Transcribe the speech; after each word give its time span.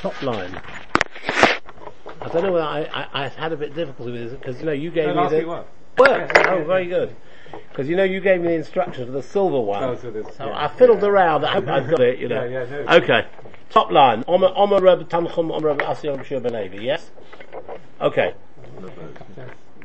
Top 0.00 0.22
line. 0.22 0.60
I 2.20 2.28
don't 2.28 2.42
know 2.42 2.52
whether 2.52 2.64
I, 2.64 2.82
I, 2.92 3.24
I 3.24 3.28
had 3.28 3.52
a 3.52 3.56
bit 3.56 3.74
difficulty 3.74 4.12
with 4.12 4.30
this 4.30 4.38
because 4.38 4.58
you 4.58 4.66
know 4.66 4.72
you 4.72 4.90
gave 4.90 5.08
No, 5.08 5.14
me 5.14 5.20
last 5.20 5.30
the 5.30 5.38
week 5.38 5.46
what? 5.46 5.68
work. 5.98 6.32
Yeah, 6.34 6.40
yeah, 6.40 6.50
oh, 6.52 6.58
yeah, 6.58 6.64
very 6.64 6.86
good. 6.86 7.16
Because 7.68 7.88
you 7.88 7.96
know 7.96 8.04
you 8.04 8.20
gave 8.20 8.40
me 8.40 8.48
the 8.48 8.54
instructions 8.54 9.06
for 9.06 9.12
the 9.12 9.22
silver 9.22 9.60
one. 9.60 9.82
Oh, 9.84 9.96
so 9.96 10.10
there's- 10.10 10.36
So 10.36 10.46
yeah, 10.46 10.64
I 10.64 10.68
fiddled 10.68 11.02
yeah. 11.02 11.08
around. 11.08 11.44
I 11.44 11.52
hope 11.52 11.68
I 11.68 11.80
got 11.80 12.00
it. 12.00 12.18
You 12.18 12.28
know. 12.28 12.44
Yeah, 12.44 12.64
yeah, 12.64 12.84
no. 12.84 12.96
Okay. 12.96 13.26
Top 13.70 13.90
line. 13.90 14.24
Omer 14.26 14.52
Omer 14.54 14.80
Reb 14.80 15.08
Tanchum 15.08 15.50
Omer 15.52 15.68
Reb 15.68 15.82
Asi 15.82 16.08
Omer 16.08 16.24
Shua 16.24 16.40
Ben 16.40 16.72
Yes. 16.82 17.10
Okay. 18.00 18.34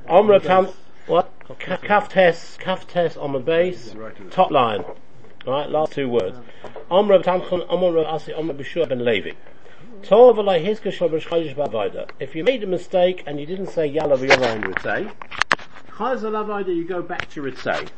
Omer 0.07 0.33
Reb 0.33 0.43
Tan. 0.43 0.67
What? 1.07 1.31
Ka- 1.59 1.77
Kaftes 1.77 2.57
Kaftes 2.59 3.21
on 3.21 3.33
the 3.33 3.39
base. 3.39 3.93
Top 4.31 4.51
line. 4.51 4.83
Right. 5.45 5.69
Last 5.69 5.93
two 5.93 6.09
words. 6.09 6.37
Reb 6.91 7.23
Tanchum 7.23 7.65
Omer 7.69 7.91
Reb 7.91 8.07
Asi 8.07 8.31
B'Shua 8.33 8.89
Ben 8.89 9.05
Levi. 9.05 9.31
If 12.19 12.35
you 12.35 12.43
made 12.43 12.63
a 12.63 12.67
mistake 12.67 13.23
and 13.27 13.39
you 13.39 13.45
didn't 13.45 13.67
say 13.67 13.85
yalla 13.85 14.17
v'yovayin 14.17 14.63
ritzay, 14.63 15.11
alavayda, 15.89 16.75
you 16.75 16.85
go 16.85 17.03
back 17.03 17.29
to 17.29 17.43
ritzay. 17.43 17.89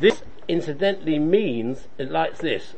This 0.00 0.22
incidentally 0.48 1.18
means, 1.18 1.88
it 1.98 2.10
like 2.10 2.38
this, 2.38 2.74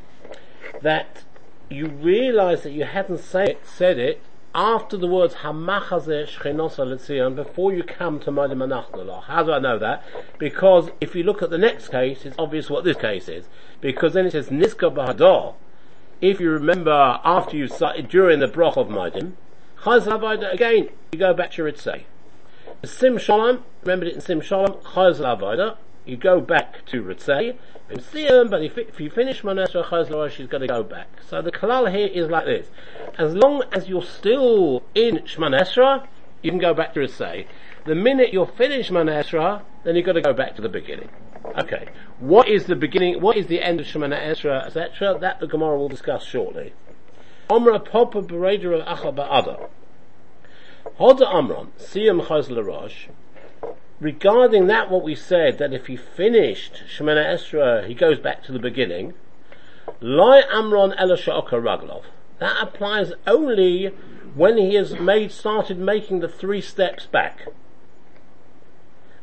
that 0.83 1.23
you 1.69 1.87
realize 1.87 2.65
that 2.65 2.73
you 2.73 2.85
hadn't 2.85 3.21
say, 3.21 3.57
said 3.63 3.99
it 3.99 4.21
after 4.55 4.97
the 4.97 5.07
words 5.07 5.35
hamachazeh 5.37 6.27
shchenosa 6.27 6.85
letzion 6.87 7.37
before 7.37 7.73
you 7.73 7.83
come 7.83 8.19
to 8.21 8.31
Moed 8.31 8.53
Manachdalah. 8.53 9.25
How 9.25 9.43
do 9.43 9.53
I 9.53 9.59
know 9.59 9.79
that? 9.79 10.05
Because 10.39 10.91
if 11.01 11.15
you 11.15 11.23
look 11.23 11.43
at 11.43 11.51
the 11.51 11.59
next 11.59 11.89
case, 11.89 12.25
it's 12.25 12.37
obvious 12.39 12.69
what 12.69 12.85
this 12.85 12.97
case 12.97 13.29
is. 13.29 13.47
Because 13.81 14.15
then 14.15 14.27
it 14.27 14.33
says 14.33 14.49
niska 14.49 14.93
b'hador. 14.93 15.55
If 16.21 16.41
you 16.41 16.51
remember 16.51 17.21
after 17.25 17.57
you 17.57 17.69
during 18.09 18.41
the 18.41 18.49
broch 18.49 18.77
of 18.77 18.89
Moedim, 18.89 19.33
chayz 19.83 20.07
alavayda 20.07 20.53
again, 20.53 20.89
you 21.13 21.19
go 21.19 21.33
back 21.33 21.53
to 21.53 21.63
ritzay. 21.63 22.03
Sim 22.85 23.19
Shalom, 23.19 23.63
remembered 23.83 24.09
it 24.09 24.15
in 24.15 24.21
Sim 24.21 24.41
Shalom, 24.41 24.73
Lavoida, 24.73 25.77
you 26.05 26.17
go 26.17 26.41
back 26.41 26.85
to 26.87 27.03
Ritzay, 27.03 27.57
and 27.89 28.03
see 28.03 28.27
him, 28.27 28.49
but 28.49 28.63
if, 28.63 28.79
if 28.79 29.01
you 29.01 29.11
finish 29.11 29.43
Manesra 29.43 29.85
Chayz 29.85 30.09
Lavoida, 30.09 30.31
she's 30.31 30.47
going 30.47 30.63
to 30.63 30.67
go 30.67 30.83
back. 30.83 31.09
So 31.29 31.43
the 31.43 31.51
Kalal 31.51 31.91
here 31.91 32.07
is 32.07 32.29
like 32.29 32.47
this. 32.47 32.69
As 33.19 33.35
long 33.35 33.65
as 33.73 33.89
you're 33.89 34.03
still 34.03 34.83
in 34.95 35.19
Shmanesra, 35.19 36.07
you 36.43 36.51
can 36.51 36.61
go 36.61 36.73
back 36.73 36.95
to 36.95 37.01
Ritzay. 37.01 37.47
The 37.85 37.95
minute 37.95 38.33
you're 38.33 38.47
finished 38.47 38.91
Manesra, 38.91 39.63
then 39.85 39.97
you've 39.97 40.07
got 40.07 40.13
to 40.13 40.21
go 40.21 40.33
back 40.33 40.57
to 40.57 40.63
the 40.63 40.69
beginning. 40.69 41.09
Okay. 41.59 41.89
What 42.19 42.49
is 42.49 42.67
the 42.67 42.77
beginning, 42.77 43.21
what 43.21 43.37
is 43.37 43.47
the 43.47 43.61
end 43.61 43.81
of 43.81 43.87
Shemana 43.87 44.21
Esra, 44.21 44.67
etc.? 44.67 45.19
That 45.21 45.41
the 45.41 45.47
Gemara 45.47 45.77
will 45.77 45.89
discuss 45.89 46.25
shortly. 46.25 46.73
Omra 47.49 47.85
Popa 47.85 48.23
Bereder 48.23 48.81
of 48.81 48.87
Acha. 48.87 49.69
Hoda 50.99 51.33
Amron, 51.33 51.69
Siyam 51.79 52.25
Chazla 52.27 52.65
Rosh, 52.65 53.09
regarding 54.01 54.67
that 54.67 54.91
what 54.91 55.03
we 55.03 55.15
said, 55.15 55.59
that 55.59 55.73
if 55.73 55.87
he 55.87 55.97
finished 55.97 56.83
Shemana 56.89 57.35
Esra, 57.35 57.87
he 57.87 57.95
goes 57.95 58.19
back 58.19 58.43
to 58.45 58.53
the 58.53 58.59
beginning, 58.59 59.15
Loi 60.01 60.41
Amron 60.53 60.97
Elasha'oka 60.99 61.53
Raglov. 61.53 62.05
That 62.39 62.57
applies 62.61 63.13
only 63.27 63.93
when 64.35 64.57
he 64.57 64.75
has 64.75 64.99
made, 64.99 65.31
started 65.31 65.79
making 65.79 66.21
the 66.21 66.29
three 66.29 66.63
steps 66.63 67.05
back. 67.07 67.49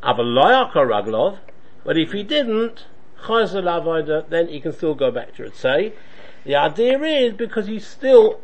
Avaloyaka 0.03 0.75
Raglov, 0.75 1.39
but 1.83 1.98
if 1.98 2.11
he 2.11 2.22
didn't, 2.22 2.86
then 3.28 4.48
he 4.48 4.59
can 4.59 4.72
still 4.72 4.94
go 4.94 5.09
back 5.09 5.33
to 5.36 5.44
it. 5.44 5.55
Say, 5.55 5.94
the 6.45 6.55
idea 6.55 7.00
is 7.00 7.33
because 7.33 7.66
he's 7.66 7.88
still 7.88 8.39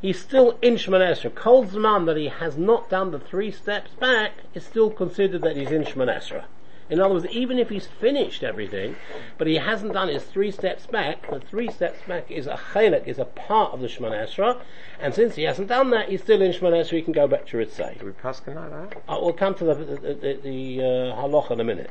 he's 0.00 0.20
still 0.20 0.58
in 0.62 0.74
Shemon 0.74 1.00
Esra. 1.00 1.34
Kol 1.34 1.64
Zman 1.64 2.06
that 2.06 2.16
he 2.16 2.28
has 2.28 2.56
not 2.56 2.88
done 2.90 3.10
the 3.10 3.18
three 3.18 3.50
steps 3.50 3.92
back 3.92 4.32
is 4.54 4.64
still 4.64 4.90
considered 4.90 5.42
that 5.42 5.56
he's 5.56 5.70
in 5.70 5.84
Shemon 5.84 6.14
Esra. 6.14 6.44
In 6.90 6.98
other 6.98 7.14
words, 7.14 7.26
even 7.26 7.58
if 7.60 7.68
he's 7.68 7.86
finished 7.86 8.42
everything, 8.42 8.96
but 9.38 9.46
he 9.46 9.56
hasn't 9.56 9.92
done 9.92 10.08
his 10.08 10.24
three 10.24 10.50
steps 10.50 10.86
back, 10.86 11.30
the 11.30 11.38
three 11.38 11.70
steps 11.70 12.00
back 12.08 12.28
is 12.28 12.48
a 12.48 12.58
chelek, 12.72 13.06
is 13.06 13.20
a 13.20 13.24
part 13.24 13.72
of 13.72 13.80
the 13.80 13.86
Shemon 13.86 14.10
Esra, 14.10 14.60
and 14.98 15.14
since 15.14 15.36
he 15.36 15.44
hasn't 15.44 15.68
done 15.68 15.90
that, 15.90 16.08
he's 16.08 16.20
still 16.20 16.42
in 16.42 16.50
Shemon 16.50 16.72
Esra, 16.72 16.96
he 16.96 17.02
can 17.02 17.12
go 17.12 17.28
back 17.28 17.46
to 17.46 17.58
Ritzay. 17.58 18.00
Do 18.00 18.06
we 18.06 18.12
pass 18.12 18.42
like 18.44 18.56
that? 18.56 19.02
Uh, 19.08 19.18
we'll 19.22 19.32
come 19.32 19.54
to 19.54 19.64
the, 19.64 19.74
the, 19.74 20.14
the, 20.14 20.38
the 20.42 20.80
uh, 20.80 21.16
halacha 21.16 21.52
in 21.52 21.60
a 21.60 21.64
minute. 21.64 21.90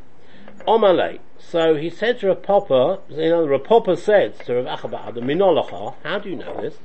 Omale. 0.68 1.20
So 1.38 1.76
he 1.76 1.90
said 1.90 2.20
to 2.20 2.28
Rav 2.28 2.44
Papa, 2.44 3.00
you 3.10 3.30
know, 3.30 3.48
Rav 3.48 4.00
said 4.00 4.38
to 4.46 4.62
Rav 4.62 4.80
Achabad, 4.80 5.14
the 5.14 5.22
Minolacha, 5.22 5.96
how 6.04 6.20
do 6.20 6.30
you 6.30 6.36
know 6.36 6.62
this? 6.62 6.76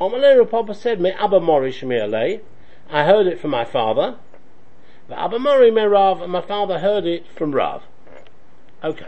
Omale 0.00 0.50
Papa 0.50 0.74
said, 0.74 1.00
Me 1.00 1.12
Abba 1.12 1.38
Mori 1.38 1.72
Shemi'alei, 1.72 2.40
I 2.90 3.04
heard 3.04 3.28
it 3.28 3.38
from 3.38 3.50
my 3.50 3.64
father, 3.64 4.16
but 5.08 5.18
Abba 5.18 5.38
Mori 5.38 5.70
me 5.70 5.82
Rav, 5.82 6.20
and 6.20 6.32
my 6.32 6.40
father 6.40 6.80
heard 6.80 7.06
it 7.06 7.26
from 7.28 7.52
Rav. 7.52 7.84
Okay. 8.82 9.06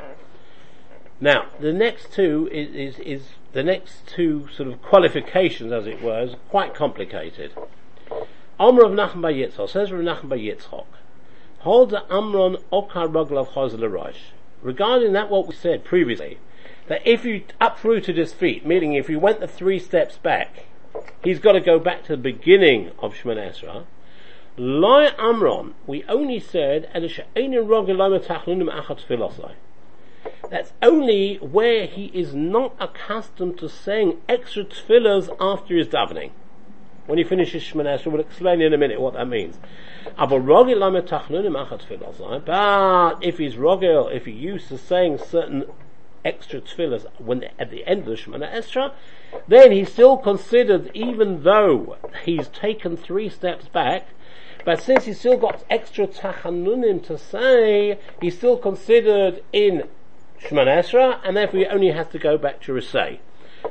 Now, 1.21 1.47
the 1.59 1.73
next 1.73 2.13
two 2.13 2.49
is, 2.53 2.75
is, 2.75 2.99
is 3.01 3.23
the 3.53 3.65
next 3.65 4.07
two 4.07 4.49
sort 4.55 4.69
of 4.69 4.81
qualifications, 4.81 5.73
as 5.73 5.87
it 5.87 6.01
were, 6.01 6.21
is 6.21 6.35
quite 6.51 6.75
complicated. 6.75 7.53
Omer 8.61 8.85
of 8.85 8.93
Nachman 8.93 9.23
by 9.23 9.33
Yitzchok, 9.33 9.71
says 9.71 9.91
Rav 9.91 10.03
Nachman 10.03 10.29
by 10.29 10.39
Yitzchok, 10.39 10.87
Hold 11.61 11.91
the 11.91 12.05
Amron 12.09 12.63
Okar 12.71 13.09
Roglav 13.09 13.93
Rosh. 13.93 14.21
Regarding 14.63 15.13
that 15.15 15.31
what 15.31 15.49
we 15.49 15.55
said 15.55 15.85
previously, 15.85 16.39
that 16.87 17.03
if 17.05 17.25
you 17.25 17.43
uprooted 17.61 18.17
his 18.17 18.33
feet, 18.33 18.65
meaning 18.65 18.95
if 18.95 19.11
you 19.11 19.19
went 19.19 19.41
the 19.41 19.49
three 19.49 19.81
steps 19.81 20.17
back, 20.19 20.67
he's 21.23 21.39
got 21.39 21.53
to 21.53 21.61
go 21.61 21.79
back 21.79 22.03
to 22.05 22.09
the 22.09 22.23
beginning 22.23 22.91
of 22.99 23.15
Shemon 23.15 23.37
Esra. 23.37 23.85
Loi 24.57 25.09
Amron, 25.19 25.75
we 25.87 26.05
only 26.05 26.41
said, 26.41 26.91
that's 30.51 30.73
only 30.83 31.37
where 31.37 31.87
he 31.87 32.07
is 32.07 32.35
not 32.35 32.75
accustomed 32.81 33.59
to 33.59 33.69
saying 33.69 34.19
extra 34.29 34.65
tefillahs 34.65 35.29
after 35.41 35.77
his 35.77 35.89
davening. 35.89 36.31
When 37.07 37.19
he 37.19 37.25
finishes 37.25 37.63
Shemon 37.63 37.85
Esra, 37.87 38.11
we'll 38.11 38.21
explain 38.21 38.61
in 38.61 38.73
a 38.73 38.79
minute 38.79 39.01
what 39.01 39.15
that 39.15 39.29
means. 39.29 39.59
But 40.17 40.33
if 43.23 43.39
he's 43.39 43.57
rogel, 43.57 44.15
if 44.15 44.25
he 44.25 44.33
used 44.33 44.69
to 44.69 44.79
saying 44.79 45.19
certain 45.19 45.65
extra 46.25 46.61
tefillahs 46.61 47.07
when 47.19 47.45
at 47.59 47.71
the 47.71 47.87
end 47.87 48.01
of 48.01 48.07
the 48.07 48.15
Shemana 48.15 48.53
Esra, 48.53 48.93
then 49.49 49.73
he's 49.73 49.93
still 49.93 50.17
considered, 50.17 50.91
even 50.95 51.43
though 51.43 51.97
he's 52.25 52.49
taken 52.49 52.97
three 52.97 53.29
steps 53.29 53.69
back, 53.69 54.09
but 54.65 54.83
since 54.83 55.05
he's 55.05 55.21
still 55.21 55.37
got 55.37 55.65
extra 55.71 56.07
tachanunim 56.07 57.05
to 57.07 57.17
say, 57.17 57.99
he's 58.21 58.37
still 58.37 58.57
considered 58.57 59.43
in 59.53 59.85
Shemana 60.41 60.79
Esra, 60.79 61.21
and 61.25 61.37
therefore 61.37 61.61
he 61.61 61.67
only 61.67 61.93
has 61.93 62.09
to 62.09 62.19
go 62.19 62.37
back 62.37 62.61
to 62.63 62.73
Risay. 62.73 63.21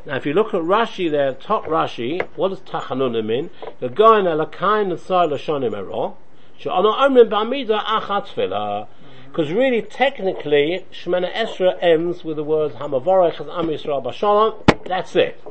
Now, 0.06 0.16
if 0.16 0.26
you 0.26 0.34
look 0.34 0.54
at 0.54 0.62
Rashi 0.62 1.12
there, 1.12 1.34
top 1.34 1.66
Rashi, 1.66 2.26
what 2.36 2.50
does 2.50 2.60
tachanunim 2.60 3.26
mean? 3.26 3.50
The 3.80 3.90
guy 3.90 4.20
in 4.20 4.26
alakain 4.26 4.94
asai 4.94 5.30
lashonim 5.30 5.76
ero, 5.76 6.18
achat. 6.64 8.88
Because 9.36 9.52
really, 9.52 9.82
technically, 9.82 10.86
Shemana 10.94 11.30
Esra 11.34 11.78
ends 11.82 12.24
with 12.24 12.38
the 12.38 12.44
words 12.46 12.76
Hamavorech 12.76 13.34
as 13.34 13.48
Am 13.50 13.68
Yisrael 13.68 14.02
Bashalom. 14.02 14.86
That's 14.86 15.14
it. 15.14 15.44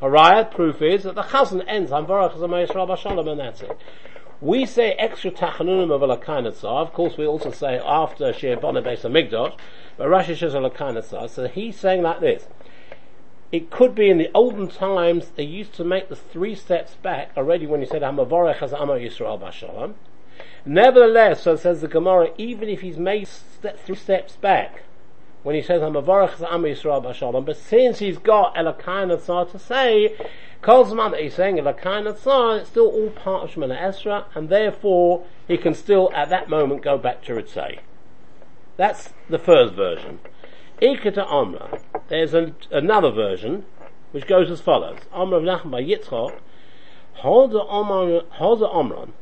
Harayat 0.00 0.52
proof 0.52 0.80
is 0.80 1.02
that 1.02 1.16
the 1.16 1.24
Chazan 1.24 1.64
ends 1.66 1.90
Hamavorech 1.90 2.36
as 2.36 2.42
Am 2.44 2.50
Yisrael 2.50 2.86
Bashalom, 2.86 3.28
and 3.28 3.40
that's 3.40 3.62
it. 3.62 3.76
We 4.40 4.64
say 4.64 4.92
extra 4.92 5.32
tachanunim 5.32 5.90
of 5.90 6.02
alakain 6.02 6.46
Of 6.62 6.92
course, 6.92 7.16
we 7.16 7.26
also 7.26 7.50
say 7.50 7.80
after 7.84 8.32
Shir 8.32 8.54
Bonnet 8.60 8.84
Beis 8.84 9.02
but 9.96 10.06
Rashi 10.06 10.38
says 10.38 10.54
alakain 10.54 11.28
So 11.28 11.48
he's 11.48 11.76
saying 11.76 12.02
like 12.02 12.20
this. 12.20 12.46
It 13.50 13.70
could 13.70 13.96
be 13.96 14.08
in 14.08 14.18
the 14.18 14.30
olden 14.36 14.68
times 14.68 15.32
they 15.34 15.42
used 15.42 15.74
to 15.74 15.84
make 15.84 16.08
the 16.08 16.14
three 16.14 16.54
steps 16.54 16.94
back 16.94 17.32
already 17.36 17.66
when 17.66 17.80
he 17.80 17.86
said 17.86 18.02
Hamavorech 18.02 18.62
as 18.62 18.72
Am 18.72 18.86
Yisrael 18.86 19.40
Bashalom. 19.40 19.94
Nevertheless, 20.64 21.42
so 21.42 21.56
says 21.56 21.80
the 21.80 21.88
Gemara, 21.88 22.30
even 22.38 22.68
if 22.68 22.80
he's 22.80 22.96
made 22.96 23.28
three 23.28 23.96
steps 23.96 24.36
back, 24.36 24.82
when 25.42 25.56
he 25.56 25.62
says 25.62 25.82
I'm 25.82 25.96
a 25.96 26.02
Varach 26.02 26.40
Am 26.48 26.62
Yisrael 26.62 27.04
Bashalom, 27.04 27.44
but 27.44 27.56
since 27.56 27.98
he's 27.98 28.18
got 28.18 28.54
Elakain 28.54 29.16
Atzar 29.16 29.50
to 29.50 29.58
say, 29.58 30.16
Kol 30.60 30.84
Zman 30.84 31.10
that 31.10 31.20
he's 31.20 31.34
saying 31.34 31.56
Elakain 31.56 32.12
Atzar, 32.12 32.60
it's 32.60 32.70
still 32.70 32.86
all 32.86 33.10
part 33.10 33.42
of 33.42 33.50
Shemana 33.50 33.80
Esra, 33.80 34.26
and 34.34 34.48
therefore 34.48 35.24
he 35.48 35.58
can 35.58 35.74
still 35.74 36.10
at 36.14 36.28
that 36.28 36.48
moment 36.48 36.82
go 36.82 36.96
back 36.96 37.24
to 37.24 37.32
Ritzay. 37.32 37.80
That's 38.76 39.12
the 39.28 39.38
first 39.38 39.74
version. 39.74 40.20
Ikata 40.80 41.26
Amra. 41.28 41.80
There's 42.08 42.34
an, 42.34 42.54
another 42.70 43.10
version, 43.10 43.64
which 44.12 44.26
goes 44.26 44.50
as 44.50 44.60
follows. 44.60 44.98
Amra 45.12 45.38
of 45.38 45.44
Nachman 45.44 45.70
by 45.72 45.82
Yitzchok, 45.82 46.38
Hold 47.16 47.52
the 47.52 47.60
Amran, 47.60 49.12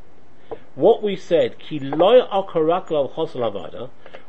what 0.75 1.03
we 1.03 1.15
said, 1.15 1.55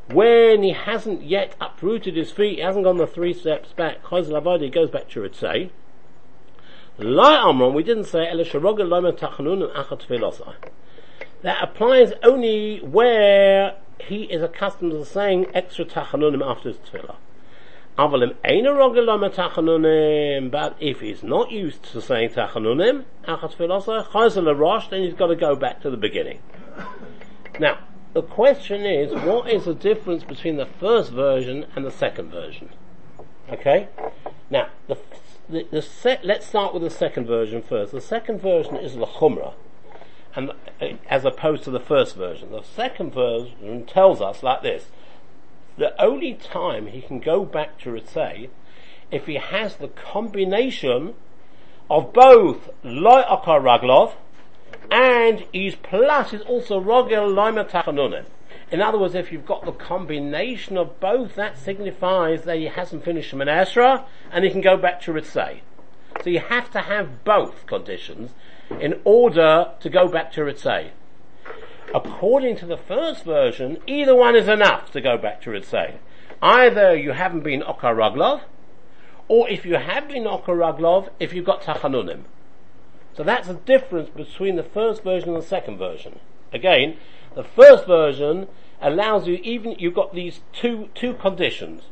when 0.09 0.63
he 0.63 0.73
hasn't 0.73 1.23
yet 1.23 1.55
uprooted 1.61 2.17
his 2.17 2.31
feet, 2.33 2.57
he 2.57 2.61
hasn't 2.63 2.85
gone 2.85 2.97
the 2.99 3.07
three 3.07 3.33
steps 3.33 3.73
back, 3.73 3.99
he 4.09 4.69
goes 4.69 4.91
back 4.91 5.09
to 5.11 5.21
Ritzay. 5.21 5.71
We 6.99 7.83
didn't 7.83 8.05
say. 8.05 8.29
That 11.43 11.63
applies 11.63 12.13
only 12.23 12.79
where 12.79 13.77
he 13.99 14.25
is 14.25 14.43
accustomed 14.43 14.93
to 14.93 15.05
saying 15.05 15.47
extra 15.55 15.85
Tachanunim 15.85 16.43
after 16.45 16.69
his 16.69 16.79
Tefillah. 16.79 17.17
But 17.97 18.23
if 20.81 21.01
he's 21.01 21.23
not 21.23 21.51
used 21.51 21.83
to 21.85 22.01
saying 22.01 22.31
Tachanunim, 22.31 23.05
Achat 23.27 23.55
Tefilosai, 23.55 24.07
Chayzel 24.07 24.59
Rosh, 24.59 24.89
then 24.89 25.03
he's 25.03 25.15
got 25.15 25.27
to 25.27 25.37
go 25.37 25.55
back 25.55 25.83
to 25.83 25.91
the 25.91 25.97
beginning. 25.97 26.41
Now, 27.61 27.79
the 28.15 28.23
question 28.23 28.83
is, 28.83 29.13
what 29.13 29.51
is 29.51 29.67
the 29.67 29.75
difference 29.75 30.25
between 30.25 30.57
the 30.57 30.67
first 30.67 31.13
version 31.13 31.67
and 31.77 31.85
the 31.85 31.91
second 31.91 32.31
version? 32.31 32.71
Okay? 33.51 33.89
Now, 34.51 34.69
the, 34.89 34.97
the, 35.49 35.67
the 35.71 35.83
set, 35.83 36.25
let's 36.25 36.47
start 36.47 36.73
with 36.73 36.83
the 36.83 36.91
second 36.91 37.27
version 37.27 37.63
first. 37.63 37.93
The 37.93 38.01
second 38.01 38.41
version 38.41 38.77
is 38.77 38.95
the 38.95 39.07
Chumrah, 39.07 39.55
and 40.35 40.51
uh, 40.81 40.89
as 41.09 41.25
opposed 41.25 41.65
to 41.65 41.71
the 41.71 41.81
first 41.81 42.17
version. 42.17 42.51
The 42.51 42.63
second 42.63 43.13
version 43.13 43.85
tells 43.87 44.21
us 44.21 44.43
like 44.43 44.63
this: 44.63 44.87
the 45.77 46.01
only 46.03 46.35
time 46.35 46.87
he 46.87 47.01
can 47.01 47.19
go 47.19 47.45
back 47.45 47.79
to 47.81 47.91
Ritzay 47.91 48.49
if 49.11 49.27
he 49.27 49.35
has 49.35 49.77
the 49.77 49.89
combination 49.89 51.15
of 51.91 52.13
both 52.13 52.71
Loy 52.83 53.23
Akar 53.23 53.61
Raglov 53.61 54.15
and 54.91 55.45
he's 55.53 55.75
plus 55.75 56.33
is 56.33 56.43
also 56.43 56.81
Rogel 56.81 57.35
Lima 57.35 57.65
Tachanunim. 57.65 58.25
In 58.71 58.81
other 58.81 58.99
words, 58.99 59.15
if 59.15 59.31
you've 59.31 59.47
got 59.47 59.67
the 59.67 59.73
combination 59.73 60.79
of 60.79 60.99
both, 60.99 61.35
that 61.35 61.59
signifies 61.59 62.45
that 62.45 62.57
he 62.57 62.67
hasn't 62.67 63.05
finished 63.05 63.33
Shemon 63.33 63.49
Esra 63.49 64.05
and 64.31 64.45
he 64.45 64.51
can 64.51 64.63
go 64.63 64.77
back 64.77 65.01
to 65.03 65.13
Ritzay. 65.13 65.61
So 66.23 66.31
you 66.31 66.41
have 66.41 66.71
to 66.73 66.81
have 66.81 67.25
both 67.25 67.67
conditions 67.67 68.33
in 68.81 69.01
order 69.05 69.73
to 69.81 69.91
go 69.91 70.09
back 70.09 70.33
to 70.33 70.41
Ritzay. 70.41 70.91
According 71.95 72.57
to 72.57 72.67
the 72.67 72.79
first 72.79 73.23
version, 73.23 73.77
either 73.87 74.15
one 74.15 74.35
is 74.35 74.49
enough 74.49 74.91
to 74.93 75.01
go 75.03 75.19
back 75.19 75.43
to 75.43 75.51
Ritzay. 75.51 75.97
Either 76.41 76.97
you 76.97 77.13
haven't 77.13 77.43
been 77.43 77.63
Okar 77.63 77.95
Raglov, 77.95 78.43
or 79.29 79.49
if 79.51 79.67
you 79.67 79.75
have 79.75 80.09
been 80.09 80.27
Okar 80.27 80.57
Raglov, 80.57 81.11
if 81.21 81.35
you've 81.35 81.45
got 81.45 81.63
Tachanunim. 81.63 82.23
So 83.15 83.23
that's 83.23 83.49
the 83.49 83.55
difference 83.55 84.09
between 84.09 84.57
the 84.57 84.63
first 84.63 85.05
version 85.05 85.35
and 85.35 85.43
the 85.43 85.47
second 85.47 85.77
version. 85.77 86.19
Again, 86.51 86.97
the 87.35 87.45
first 87.45 87.87
version 87.87 88.49
allows 88.81 89.29
you 89.29 89.35
even, 89.43 89.77
you've 89.79 89.95
got 89.95 90.15
these 90.15 90.41
two, 90.53 90.89
two 90.95 91.13
conditions. 91.13 91.83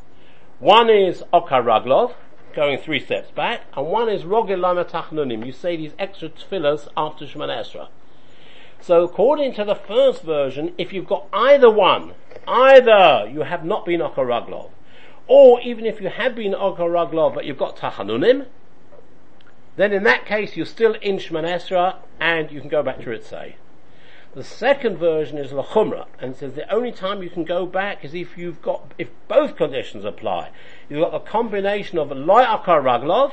One 0.60 0.88
is 0.88 1.22
Okar 1.30 1.62
Raglov, 1.62 2.14
going 2.54 2.78
three 2.78 3.00
steps 3.00 3.30
back, 3.30 3.64
and 3.76 3.86
one 3.86 4.08
is 4.08 4.22
Rogel 4.24 4.60
Lama 4.60 4.86
Tachnunim. 4.86 5.44
You 5.44 5.52
say 5.52 5.76
these 5.76 5.92
extra 5.98 6.30
tefillahs 6.30 6.88
after 6.96 7.26
Shemana 7.26 7.60
Esra. 7.60 7.88
So 8.82 9.04
according 9.04 9.54
to 9.54 9.64
the 9.64 9.74
first 9.74 10.22
version, 10.22 10.72
if 10.78 10.92
you've 10.92 11.06
got 11.06 11.26
either 11.32 11.70
one, 11.70 12.14
either 12.48 13.28
you 13.30 13.42
have 13.42 13.64
not 13.64 13.84
been 13.84 14.00
Okar 14.00 14.24
Raglov, 14.24 14.70
or 15.26 15.60
even 15.60 15.84
if 15.84 16.00
you 16.00 16.08
have 16.08 16.34
been 16.34 16.54
Okar 16.54 16.88
Raglov 16.88 17.34
but 17.34 17.44
you've 17.44 17.58
got 17.58 17.76
Tachanunim, 17.76 18.46
then 19.76 19.92
in 19.92 20.02
that 20.04 20.24
case 20.24 20.56
you're 20.56 20.66
still 20.66 20.94
in 20.94 21.16
Shemana 21.16 21.56
Esra 21.56 21.96
and 22.18 22.50
you 22.50 22.60
can 22.60 22.70
go 22.70 22.82
back 22.82 22.98
to 23.00 23.06
Ritzay. 23.06 23.54
The 24.34 24.44
second 24.44 24.96
version 24.98 25.38
is 25.38 25.50
lachumra, 25.50 26.06
and 26.20 26.36
says 26.36 26.54
the 26.54 26.72
only 26.72 26.92
time 26.92 27.20
you 27.20 27.28
can 27.28 27.42
go 27.42 27.66
back 27.66 28.04
is 28.04 28.14
if 28.14 28.38
you've 28.38 28.62
got, 28.62 28.92
if 28.96 29.08
both 29.26 29.56
conditions 29.56 30.04
apply. 30.04 30.50
You've 30.88 31.00
got 31.00 31.10
the 31.10 31.18
combination 31.18 31.98
of 31.98 32.12
loy 32.12 32.44
akar 32.44 32.80
raglov, 32.80 33.32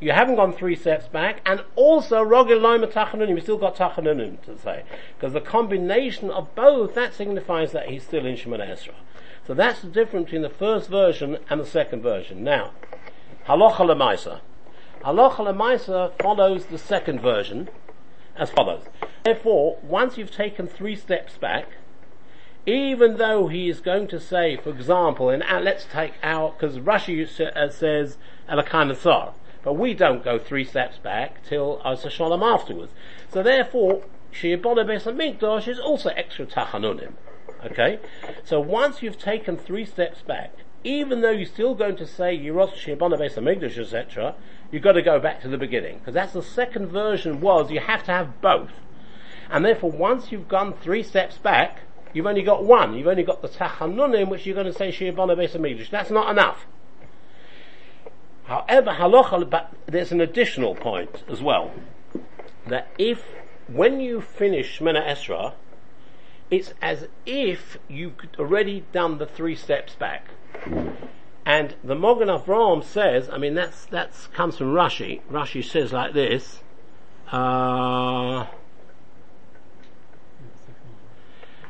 you 0.00 0.12
haven't 0.12 0.36
gone 0.36 0.52
three 0.52 0.76
steps 0.76 1.06
back, 1.08 1.40
and 1.44 1.62
also 1.74 2.22
rogel 2.24 2.60
loy 2.60 2.78
tachanunim, 2.78 3.30
you've 3.30 3.42
still 3.42 3.58
got 3.58 3.76
tachanunim 3.76 4.40
to 4.42 4.56
say. 4.58 4.84
Because 5.16 5.32
the 5.32 5.40
combination 5.40 6.30
of 6.30 6.54
both, 6.54 6.94
that 6.94 7.14
signifies 7.14 7.72
that 7.72 7.88
he's 7.88 8.04
still 8.04 8.24
in 8.24 8.36
Shemana 8.36 8.68
Esra. 8.68 8.94
So 9.46 9.54
that's 9.54 9.80
the 9.80 9.88
difference 9.88 10.26
between 10.26 10.42
the 10.42 10.50
first 10.50 10.88
version 10.88 11.38
and 11.48 11.60
the 11.60 11.66
second 11.66 12.02
version. 12.02 12.44
Now, 12.44 12.72
halacha 13.46 13.78
lemaisa. 13.78 14.40
Halacha 15.02 15.38
lemaisa 15.38 16.12
follows 16.20 16.66
the 16.66 16.78
second 16.78 17.20
version, 17.20 17.68
as 18.36 18.50
follows. 18.50 18.84
Therefore, 19.24 19.78
once 19.82 20.16
you've 20.16 20.30
taken 20.30 20.68
three 20.68 20.94
steps 20.94 21.36
back, 21.36 21.66
even 22.66 23.16
though 23.16 23.48
he 23.48 23.68
is 23.68 23.80
going 23.80 24.06
to 24.08 24.20
say, 24.20 24.56
for 24.56 24.70
example, 24.70 25.30
and 25.30 25.42
let's 25.64 25.86
take 25.90 26.12
out, 26.22 26.58
because 26.58 26.78
Rashi 26.78 27.24
uh, 27.40 27.70
says 27.70 28.18
Elakanasar, 28.48 29.32
but 29.68 29.74
we 29.74 29.92
don't 29.92 30.24
go 30.24 30.38
three 30.38 30.64
steps 30.64 30.96
back 30.96 31.44
till 31.44 31.78
Asa 31.84 32.08
Shalom 32.08 32.42
afterwards. 32.42 32.90
So 33.30 33.42
therefore, 33.42 34.02
Shiabona 34.32 34.82
Beis 34.82 35.68
is 35.68 35.78
also 35.78 36.08
extra 36.08 36.46
tachanunim. 36.46 37.12
Okay? 37.62 37.98
So 38.44 38.60
once 38.60 39.02
you've 39.02 39.18
taken 39.18 39.58
three 39.58 39.84
steps 39.84 40.22
back, 40.22 40.54
even 40.84 41.20
though 41.20 41.32
you're 41.32 41.44
still 41.44 41.74
going 41.74 41.96
to 41.96 42.06
say 42.06 42.34
Yeros 42.34 42.70
Shiabona 42.82 43.18
Beis 43.18 43.78
etc., 43.78 44.34
you've 44.72 44.82
got 44.82 44.92
to 44.92 45.02
go 45.02 45.20
back 45.20 45.42
to 45.42 45.48
the 45.48 45.58
beginning. 45.58 45.98
Because 45.98 46.14
that's 46.14 46.32
the 46.32 46.42
second 46.42 46.86
version 46.86 47.42
was 47.42 47.70
you 47.70 47.80
have 47.80 48.04
to 48.04 48.10
have 48.10 48.40
both. 48.40 48.72
And 49.50 49.66
therefore 49.66 49.90
once 49.90 50.32
you've 50.32 50.48
gone 50.48 50.72
three 50.72 51.02
steps 51.02 51.36
back, 51.36 51.80
you've 52.14 52.24
only 52.24 52.42
got 52.42 52.64
one. 52.64 52.94
You've 52.94 53.06
only 53.06 53.22
got 53.22 53.42
the 53.42 53.50
Tachanunim, 53.50 54.30
which 54.30 54.46
you're 54.46 54.54
going 54.54 54.64
to 54.64 54.72
say 54.72 54.90
Shiabana 54.90 55.36
Beis. 55.36 55.90
That's 55.90 56.10
not 56.10 56.30
enough. 56.30 56.64
However, 58.48 58.92
halacha, 58.92 59.66
there's 59.84 60.10
an 60.10 60.22
additional 60.22 60.74
point 60.74 61.22
as 61.28 61.42
well. 61.42 61.70
That 62.66 62.88
if, 62.96 63.22
when 63.66 64.00
you 64.00 64.22
finish 64.22 64.78
Shemana 64.78 65.06
Esra, 65.06 65.52
it's 66.50 66.72
as 66.80 67.08
if 67.26 67.76
you've 67.88 68.14
already 68.38 68.86
done 68.90 69.18
the 69.18 69.26
three 69.26 69.54
steps 69.54 69.94
back. 69.94 70.30
And 71.44 71.74
the 71.84 71.94
Mogan 71.94 72.28
Avram 72.28 72.82
says, 72.82 73.28
I 73.28 73.36
mean, 73.36 73.52
that's, 73.52 73.84
that's, 73.84 74.28
comes 74.28 74.56
from 74.56 74.72
Rashi. 74.72 75.20
Rashi 75.30 75.62
says 75.62 75.92
like 75.92 76.14
this, 76.14 76.62
uh, 77.30 78.46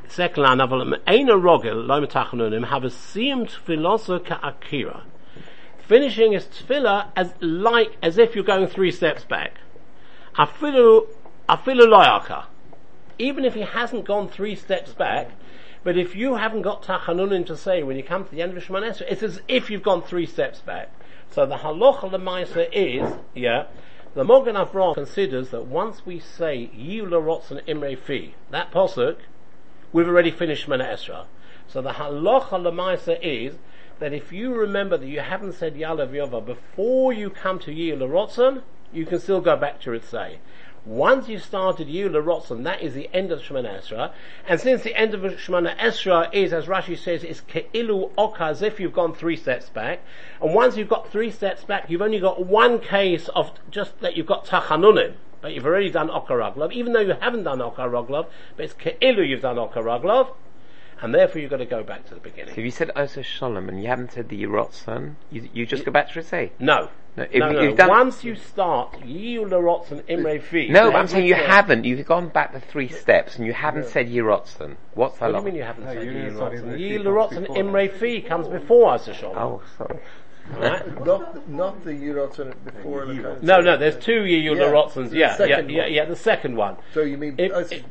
second 0.07 0.43
line 0.45 0.61
of 0.61 0.71
Aina 1.09 1.35
Rogel, 1.35 1.87
Lomatachnunim, 1.87 2.69
have 2.69 2.85
assumed 2.85 3.51
philosopher 3.51 4.39
Akira. 4.45 5.03
Finishing 5.88 6.32
his 6.32 6.44
tefillah 6.44 7.11
as 7.17 7.32
like, 7.40 7.96
as 8.02 8.19
if 8.19 8.35
you're 8.35 8.44
going 8.44 8.67
three 8.67 8.93
steps 8.93 9.25
back. 9.25 9.55
Afilu, 10.36 11.06
afilu 11.48 11.86
loyaka. 11.86 12.44
Even 13.19 13.46
if 13.46 13.55
he 13.55 13.63
hasn't 13.63 14.05
gone 14.05 14.29
three 14.29 14.55
steps 14.55 14.93
back, 14.93 15.31
but 15.82 15.96
if 15.96 16.15
you 16.15 16.34
haven't 16.34 16.60
got 16.60 16.82
tachanunin 16.82 17.46
to 17.46 17.56
say 17.56 17.82
when 17.82 17.96
you 17.96 18.03
come 18.03 18.27
to 18.27 18.31
the 18.31 18.43
end 18.43 18.55
of 18.55 18.63
Shemon 18.63 18.86
Esrei, 18.86 19.10
it's 19.10 19.22
as 19.22 19.41
if 19.48 19.70
you've 19.70 19.82
gone 19.82 20.03
three 20.03 20.27
steps 20.27 20.60
back. 20.60 20.93
So 21.31 21.46
the 21.46 21.56
halacha 21.56 22.10
lemaisa 22.10 22.69
is, 22.70 23.15
yeah, 23.34 23.69
the 24.15 24.24
Mogan 24.24 24.56
Avram 24.56 24.94
considers 24.94 25.48
that 25.51 25.65
once 25.65 26.05
we 26.05 26.19
say 26.20 26.70
Yula 26.77 27.22
Rotzen 27.22 27.63
Imre 27.67 27.96
Fi, 27.96 28.34
that 28.51 28.70
posuk, 28.70 29.17
we've 29.91 30.06
already 30.06 30.31
finished 30.31 30.67
Shemana 30.67 30.86
Esra. 30.86 31.24
So 31.67 31.81
the 31.81 31.93
halacha 31.93 32.60
lemaisa 32.60 33.19
is 33.22 33.55
that 33.98 34.12
if 34.12 34.32
you 34.32 34.55
remember 34.55 34.96
that 34.96 35.06
you 35.06 35.20
haven't 35.20 35.55
said 35.55 35.74
Yalav 35.74 36.10
Yova 36.10 36.44
before 36.44 37.12
you 37.12 37.31
come 37.31 37.58
to 37.60 37.70
Yila 37.70 38.08
Rotzen, 38.08 38.62
you 38.93 39.05
can 39.05 39.19
still 39.19 39.40
go 39.40 39.56
back 39.56 39.81
to 39.81 39.90
Ritzay. 39.90 40.36
Once 40.84 41.28
you've 41.28 41.44
started 41.44 41.88
Yula 41.88 42.24
Rotzen, 42.24 42.64
that 42.64 42.81
is 42.81 42.94
the 42.94 43.10
end 43.12 43.31
of 43.31 43.40
Shemana 43.40 43.78
Esra. 43.78 44.12
And 44.46 44.58
since 44.58 44.82
the 44.82 44.96
end 44.96 45.12
of 45.12 45.20
Shemana 45.20 45.76
Esra 45.76 46.32
is, 46.32 46.52
as 46.52 46.67
Rashi 46.67 46.96
says, 46.96 47.24
is 47.24 47.43
Ke'ilu 47.43 48.10
Oka, 48.17 48.44
as 48.44 48.62
if 48.62 48.81
you've 48.81 48.94
gone 48.94 49.14
three 49.14 49.36
steps 49.36 49.69
back. 49.69 50.00
And 50.40 50.55
once 50.55 50.76
you've 50.76 50.88
got 50.88 51.12
three 51.12 51.31
steps 51.31 51.64
back, 51.64 51.90
you've 51.90 52.00
only 52.00 52.20
got 52.20 52.46
one 52.46 52.78
case 52.78 53.28
of 53.28 53.52
just 53.70 54.00
that 54.00 54.17
you've 54.17 54.26
got 54.26 54.46
Tachanunim. 54.46 55.14
But 55.43 55.52
you've 55.52 55.67
already 55.67 55.90
done 55.90 56.08
Okaraglov, 56.08 56.72
even 56.72 56.94
though 56.94 57.00
you 57.00 57.14
haven't 57.20 57.43
done 57.43 57.58
Okaraglov, 57.58 58.26
but 58.56 58.64
it's 58.64 58.74
Ke'ilu 58.74 59.28
you've 59.28 59.43
done 59.43 59.56
Okaraglov 59.56 60.32
and 61.00 61.14
therefore 61.14 61.40
you've 61.40 61.50
got 61.50 61.58
to 61.58 61.67
go 61.67 61.82
back 61.82 62.06
to 62.08 62.14
the 62.14 62.20
beginning. 62.20 62.55
So 62.55 62.60
if 62.60 62.64
you 62.64 62.70
said 62.70 62.90
oh, 62.96 63.02
Osa 63.02 63.22
Shalom 63.22 63.69
and 63.69 63.81
you 63.82 63.88
haven't 63.88 64.12
said 64.12 64.28
the 64.28 64.43
Yerotzen, 64.43 65.14
you, 65.31 65.48
you 65.52 65.67
just 65.67 65.84
go 65.84 65.93
back 65.93 66.10
to 66.12 66.20
Ritzay? 66.20 66.50
No. 66.58 66.90
No, 67.17 67.24
if 67.24 67.40
no, 67.40 67.50
no. 67.50 67.74
Done... 67.74 67.88
Once 67.88 68.22
you 68.22 68.36
start 68.36 68.93
Yiyu 69.00 69.48
Lerotzen 69.48 70.05
Imre 70.08 70.40
Fi. 70.40 70.69
No, 70.69 70.93
I'm 70.93 71.08
saying 71.08 71.26
you 71.26 71.34
haven't. 71.34 71.84
You've 71.84 72.06
gone 72.06 72.28
back 72.28 72.52
the 72.52 72.60
three 72.60 72.88
steps 72.88 73.36
and 73.36 73.46
you 73.46 73.52
haven't 73.52 73.84
yeah. 73.84 73.88
said 73.88 74.08
Yerotzen. 74.08 74.76
What's 74.94 75.19
that? 75.19 75.32
What 75.32 75.40
do 75.40 75.46
you 75.46 75.52
mean 75.52 75.55
you 75.56 75.64
haven't 75.64 75.84
no, 75.84 75.94
said 75.94 76.02
Yiyu 76.06 76.32
Lerotzen? 76.32 76.78
Yiyu 76.78 77.02
Lerotzen 77.02 77.56
Imre 77.56 77.88
Fi 77.88 78.20
comes 78.20 78.46
before 78.46 78.94
Osa 78.94 79.14
Shalom. 79.14 79.36
Oh, 79.36 79.62
sorry. 79.76 79.98
Right? 80.56 81.05
not, 81.05 81.48
not 81.48 81.84
the 81.84 81.90
Yerotzen 81.90 82.55
before 82.64 83.06
the 83.06 83.38
No, 83.43 83.60
no, 83.60 83.76
there's 83.76 83.96
two 83.96 84.20
Yiyu 84.22 84.56
yeah, 84.56 84.62
Lerotzens. 84.62 85.12
Yeah, 85.12 85.36
yeah, 85.44 85.60
yeah, 85.60 85.86
yeah, 85.86 86.05
the 86.05 86.17
second 86.17 86.56
one. 86.56 86.76
So 86.94 87.02
you 87.02 87.19
mean, 87.19 87.34
if, 87.38 87.72
if, 87.72 87.84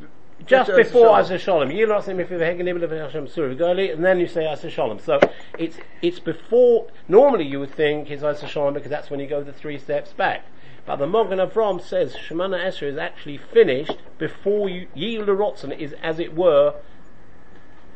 just 0.48 0.70
to 0.70 0.76
before 0.76 1.06
Shalom. 1.06 1.20
Asa 1.20 1.38
Shalom. 1.38 1.70
Yilu 1.70 1.88
Ratzon 1.88 2.16
Mifi 2.16 2.30
V'Hegen 2.30 2.62
Ibel 2.62 2.88
V'Hashem 2.88 3.32
Suri 3.32 3.56
V'Goli, 3.56 3.94
and 3.94 4.04
then 4.04 4.20
you 4.20 4.28
say 4.28 4.46
Asa 4.46 4.70
Shalom. 4.70 5.00
So 5.00 5.20
it's, 5.58 5.78
it's 6.02 6.20
before, 6.20 6.88
normally 7.08 7.46
you 7.46 7.60
would 7.60 7.74
think 7.74 8.10
it's 8.10 8.24
Asa 8.24 8.48
Shalom 8.48 8.74
because 8.74 8.90
that's 8.90 9.10
when 9.10 9.20
you 9.20 9.28
go 9.28 9.44
the 9.44 9.54
three 9.54 9.78
steps 9.78 10.14
back. 10.14 10.46
But 10.86 10.98
the 10.98 11.08
Mogan 11.08 11.40
Avram 11.40 11.82
says 11.82 12.16
Shemana 12.16 12.64
Esra 12.66 12.84
is 12.84 12.98
actually 12.98 13.38
finished 13.38 13.98
before 14.18 14.70
you, 14.70 14.88
Yilu 14.96 15.28
Ratzon 15.28 15.78
is 15.78 15.94
as 16.02 16.20
it 16.20 16.36
were, 16.36 16.76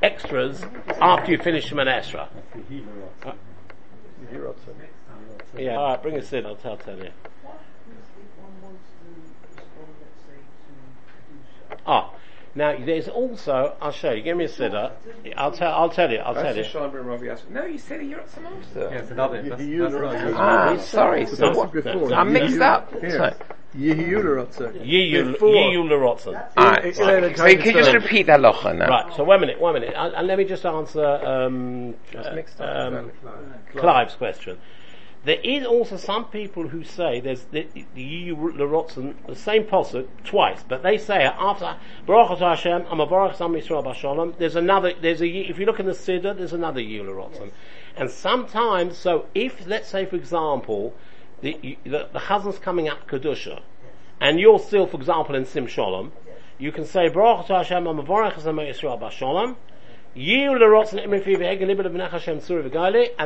extras 0.02 0.64
after 1.00 1.32
you 1.32 1.38
finish 1.38 1.70
Shemana 1.70 2.00
Esra. 2.00 2.28
Yiratzon. 4.32 4.76
Yeah, 5.58 5.78
alright, 5.78 6.02
bring 6.02 6.18
us 6.18 6.32
in, 6.32 6.46
I'll 6.46 6.56
tell, 6.56 6.78
tell 6.78 6.98
you. 6.98 7.12
Ah, 11.86 12.12
now 12.56 12.76
there's 12.78 13.08
also, 13.08 13.76
I'll 13.82 13.92
show 13.92 14.12
you, 14.12 14.22
give 14.24 14.38
me 14.38 14.46
a 14.46 14.50
sitter. 14.50 14.92
I'll 15.38 15.52
tell, 15.52 15.72
I'll 15.74 15.90
tell 15.90 16.12
you, 16.12 16.18
I'll 16.20 16.34
tell 16.34 16.56
you. 16.56 16.64
No, 17.50 17.66
you 17.66 17.78
said 17.78 18.06
you're 18.06 18.22
some 18.28 18.46
after. 18.46 18.80
Yeah, 18.80 18.88
it's 19.00 19.12
another. 19.12 19.42
That's, 19.42 19.62
You- 19.62 19.84
that's 19.84 19.94
right. 19.96 20.28
you- 20.28 20.36
Ah, 20.36 20.78
sorry. 20.78 21.26
So 21.26 21.52
what? 21.52 22.14
I'm 22.14 22.34
mixed 22.34 22.60
up. 22.60 22.92
Here. 23.00 23.12
Sorry. 23.12 23.34
Yiratzon. 23.78 24.86
Yilu 24.86 25.32
Before. 25.32 25.50
Yilu 25.50 26.26
Alright. 26.58 26.96
So 26.96 27.16
in 27.16 27.24
you 27.24 27.64
can 27.64 27.74
just 27.74 27.92
term. 27.92 28.02
repeat 28.02 28.28
that 28.28 28.42
locha 28.42 28.76
now. 28.76 28.90
Right, 28.90 29.16
so 29.16 29.24
one 29.24 29.40
minute, 29.40 29.62
one 29.62 29.76
minute, 29.76 29.94
and, 29.96 30.14
and 30.14 30.28
let 30.28 30.38
me 30.38 30.44
just 30.44 30.66
answer 30.66 31.06
um, 31.06 31.96
mixed 32.36 32.60
uh, 32.60 32.64
up, 32.66 32.94
um, 32.94 33.12
Clive's 33.76 34.16
question. 34.16 34.58
There 35.24 35.40
is 35.44 35.68
also 35.68 35.98
some 35.98 36.26
people 36.26 36.70
who 36.70 36.84
say 36.84 37.20
there's 37.20 37.44
the, 37.44 37.68
the 37.94 38.02
EU 38.02 38.54
the 38.54 39.36
same 39.36 39.66
posuk 39.66 40.08
twice, 40.24 40.64
but 40.68 40.82
they 40.82 40.98
say 40.98 41.24
after 41.24 41.78
Baruch 42.08 42.40
Hashem, 42.40 42.86
I'm 42.90 43.00
a 43.00 43.06
Baruch 43.06 43.36
Sam 43.36 43.54
Yisrael 43.54 43.86
Bashalom. 43.86 44.36
There's 44.40 44.56
another. 44.56 44.94
There's 45.00 45.22
a. 45.22 45.28
If 45.28 45.60
you 45.60 45.68
look 45.68 45.80
in 45.80 45.86
the 45.86 45.92
Siddur, 45.92 46.36
there's 46.36 46.54
another 46.54 46.82
EU 46.82 47.04
Lerotzen, 47.04 47.52
and 47.96 48.10
sometimes. 48.10 48.98
So 48.98 49.28
if 49.36 49.68
let's 49.68 49.90
say 49.90 50.08
for 50.08 50.16
example, 50.16 50.96
the 51.42 51.78
the, 51.84 52.08
the 52.12 52.20
Chazan's 52.20 52.58
coming 52.58 52.90
up 52.90 53.08
Kedusha, 53.08 53.62
and 54.20 54.40
you're 54.40 54.60
still, 54.60 54.88
for 54.88 54.98
example, 54.98 55.36
in 55.36 55.46
Sim 55.46 55.68
Shalom, 55.68 56.14
you 56.58 56.72
can 56.72 56.86
say 56.86 57.10
Baruch 57.10 57.46
Hashem, 57.46 57.86
I'm 57.86 58.00
a 58.00 58.04
Baruch 58.04 58.40
Sam 58.40 58.56
Yisrael 58.56 59.00
Bashalom. 59.00 59.56
And 60.14 60.74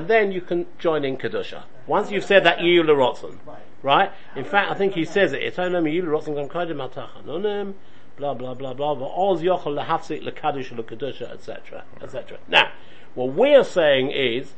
then 0.07 0.31
you 0.31 0.41
can 0.41 0.67
join 0.77 1.03
in 1.03 1.17
Kedusha. 1.17 1.63
Once 1.87 2.11
you've 2.11 2.23
said 2.23 2.43
that 2.43 2.59
Yiu 2.59 2.83
lerotzen, 2.83 3.37
right? 3.81 4.11
In 4.35 4.43
fact, 4.43 4.69
I 4.69 4.75
think 4.75 4.93
he 4.93 5.03
says 5.03 5.33
it, 5.33 5.41
it's 5.41 5.57
only 5.57 5.91
Yiu 5.91 6.03
lerotzen 6.03 6.35
gam 6.35 6.47
kodim 6.47 6.79
al 6.79 6.89
tachanunim, 6.89 7.73
blah 8.17 8.35
blah 8.35 8.53
blah 8.53 8.73
blah, 8.73 8.93
v'oz 8.95 9.41
yochel 9.41 9.83
lehafzik 9.83 10.21
lekadish 10.23 10.71
lekadusha, 10.71 11.31
etc., 11.33 11.83
etc. 12.01 12.37
Now, 12.47 12.71
what 13.15 13.33
we're 13.33 13.63
saying 13.63 14.11
is, 14.11 14.53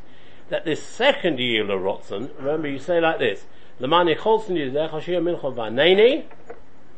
that 0.50 0.66
this 0.66 0.84
second 0.84 1.40
Yiu 1.40 1.66
lerotzen, 1.66 2.30
remember 2.38 2.68
you 2.68 2.80
say 2.80 3.00
like 3.00 3.20
this, 3.20 3.46
Lemani 3.80 4.18
cholzen 4.18 4.58
yidech 4.58 4.90
hashir 4.92 5.22
minchol 5.22 5.54
v'aneni, 5.56 6.26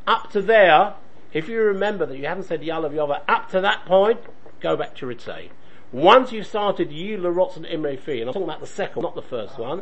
up 0.07 0.31
to 0.31 0.41
there, 0.41 0.95
if 1.33 1.48
you 1.48 1.62
remember 1.62 2.05
that 2.07 2.17
you 2.17 2.25
haven't 2.25 2.45
said 2.45 2.62
Yalav 2.62 2.93
Yova, 2.93 3.21
up 3.27 3.50
to 3.51 3.62
that 3.62 3.86
point, 3.86 4.19
go 4.60 4.75
back 4.75 4.96
to 4.98 5.06
Ritzay. 5.06 5.50
Once 5.92 6.32
you've 6.32 6.46
started 6.46 6.92
Yila 6.92 7.34
Rotz 7.34 7.56
and 7.56 7.66
Imre 7.66 7.98
Fi, 7.98 8.20
and 8.20 8.30
I'm 8.30 8.34
talking 8.34 8.44
about 8.44 8.60
the 8.60 8.68
second, 8.68 9.01
not 9.01 9.16
the 9.16 9.22
first 9.22 9.58
one, 9.58 9.82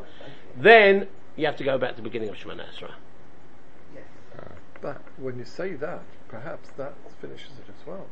then 0.56 1.08
you 1.36 1.46
have 1.46 1.58
to 1.58 1.64
go 1.64 1.78
back 1.78 1.92
to 1.92 1.96
the 1.98 2.02
beginning 2.02 2.30
of 2.30 2.36
Shemana 2.36 2.64
Esra. 2.70 2.92
But 4.82 5.02
when 5.18 5.40
you 5.40 5.46
say 5.46 5.74
that, 5.74 6.04
perhaps 6.28 6.70
that 6.78 6.94
finishes 7.20 7.52
it 7.60 7.66
as 7.70 7.88
well. 7.88 8.06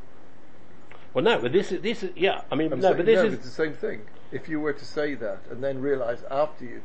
Well, 1.13 1.23
no, 1.23 1.39
but 1.39 1.53
this 1.53 1.71
is, 1.71 1.81
this 1.81 2.03
is, 2.03 2.11
yeah, 2.15 2.41
I 2.51 2.55
mean, 2.55 2.73
I'm 2.73 2.79
no, 2.79 2.87
saying- 2.87 2.97
but 2.97 3.05
this 3.05 3.15
no, 3.17 3.25
is, 3.25 3.33
it's 3.35 3.45
the 3.45 3.51
same 3.51 3.73
thing. 3.73 4.01
If 4.31 4.49
you 4.49 4.59
were 4.59 4.73
to 4.73 4.85
say 4.85 5.13
that 5.15 5.39
and 5.49 5.63
then 5.63 5.79
realize 5.79 6.23
after 6.29 6.65
you, 6.65 6.81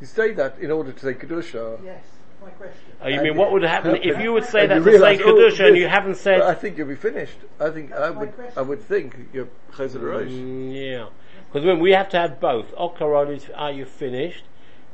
you 0.00 0.06
say 0.06 0.32
that 0.34 0.58
in 0.58 0.70
order 0.70 0.92
to 0.92 1.00
say 1.00 1.14
kedusha. 1.14 1.82
Yes, 1.84 2.04
my 2.44 2.50
question. 2.50 2.80
oh, 3.02 3.08
you 3.08 3.14
and 3.14 3.22
mean 3.22 3.36
what 3.36 3.52
would 3.52 3.62
happen 3.62 3.96
if 3.96 4.18
you 4.20 4.32
would 4.32 4.44
say 4.44 4.62
and 4.62 4.70
that 4.70 4.76
you 4.76 4.84
to 4.84 4.90
say 4.90 4.96
realise, 4.96 5.20
oh, 5.20 5.34
Kedusha 5.34 5.68
and 5.68 5.76
you 5.76 5.88
haven't 5.88 6.16
said, 6.16 6.40
I 6.40 6.54
think 6.54 6.78
you'll 6.78 6.88
be 6.88 6.94
finished. 6.94 7.38
I 7.58 7.70
think 7.70 7.92
I 7.92 8.10
would. 8.10 8.32
I 8.56 8.62
would 8.62 8.82
think 8.82 9.16
you're 9.32 9.48
Chesed 9.72 10.00
Rosh. 10.00 10.28
Mm, 10.28 10.74
yeah. 10.74 11.06
Because 11.46 11.64
when 11.66 11.80
we 11.80 11.92
have 11.92 12.08
to 12.10 12.18
have 12.18 12.40
both, 12.40 12.74
Okarolis, 12.74 13.50
are 13.56 13.72
you 13.72 13.84
finished? 13.84 14.44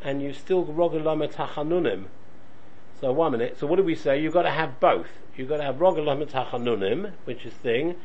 And 0.02 0.22
you 0.22 0.32
still 0.32 0.64
Rogalama 0.64 1.32
Tachanunim. 1.32 2.06
So 3.00 3.12
one 3.12 3.32
minute. 3.32 3.58
So 3.58 3.66
what 3.66 3.76
do 3.76 3.82
we 3.82 3.94
say? 3.94 4.20
You've 4.20 4.34
got 4.34 4.42
to 4.42 4.50
have 4.50 4.80
both. 4.80 5.08
You've 5.36 5.48
got 5.48 5.58
to 5.58 5.62
have 5.62 5.76
Rogalama 5.76 6.30
Tachanunim, 6.30 7.12
which 7.24 7.46
is 7.46 7.52
thing, 7.54 7.96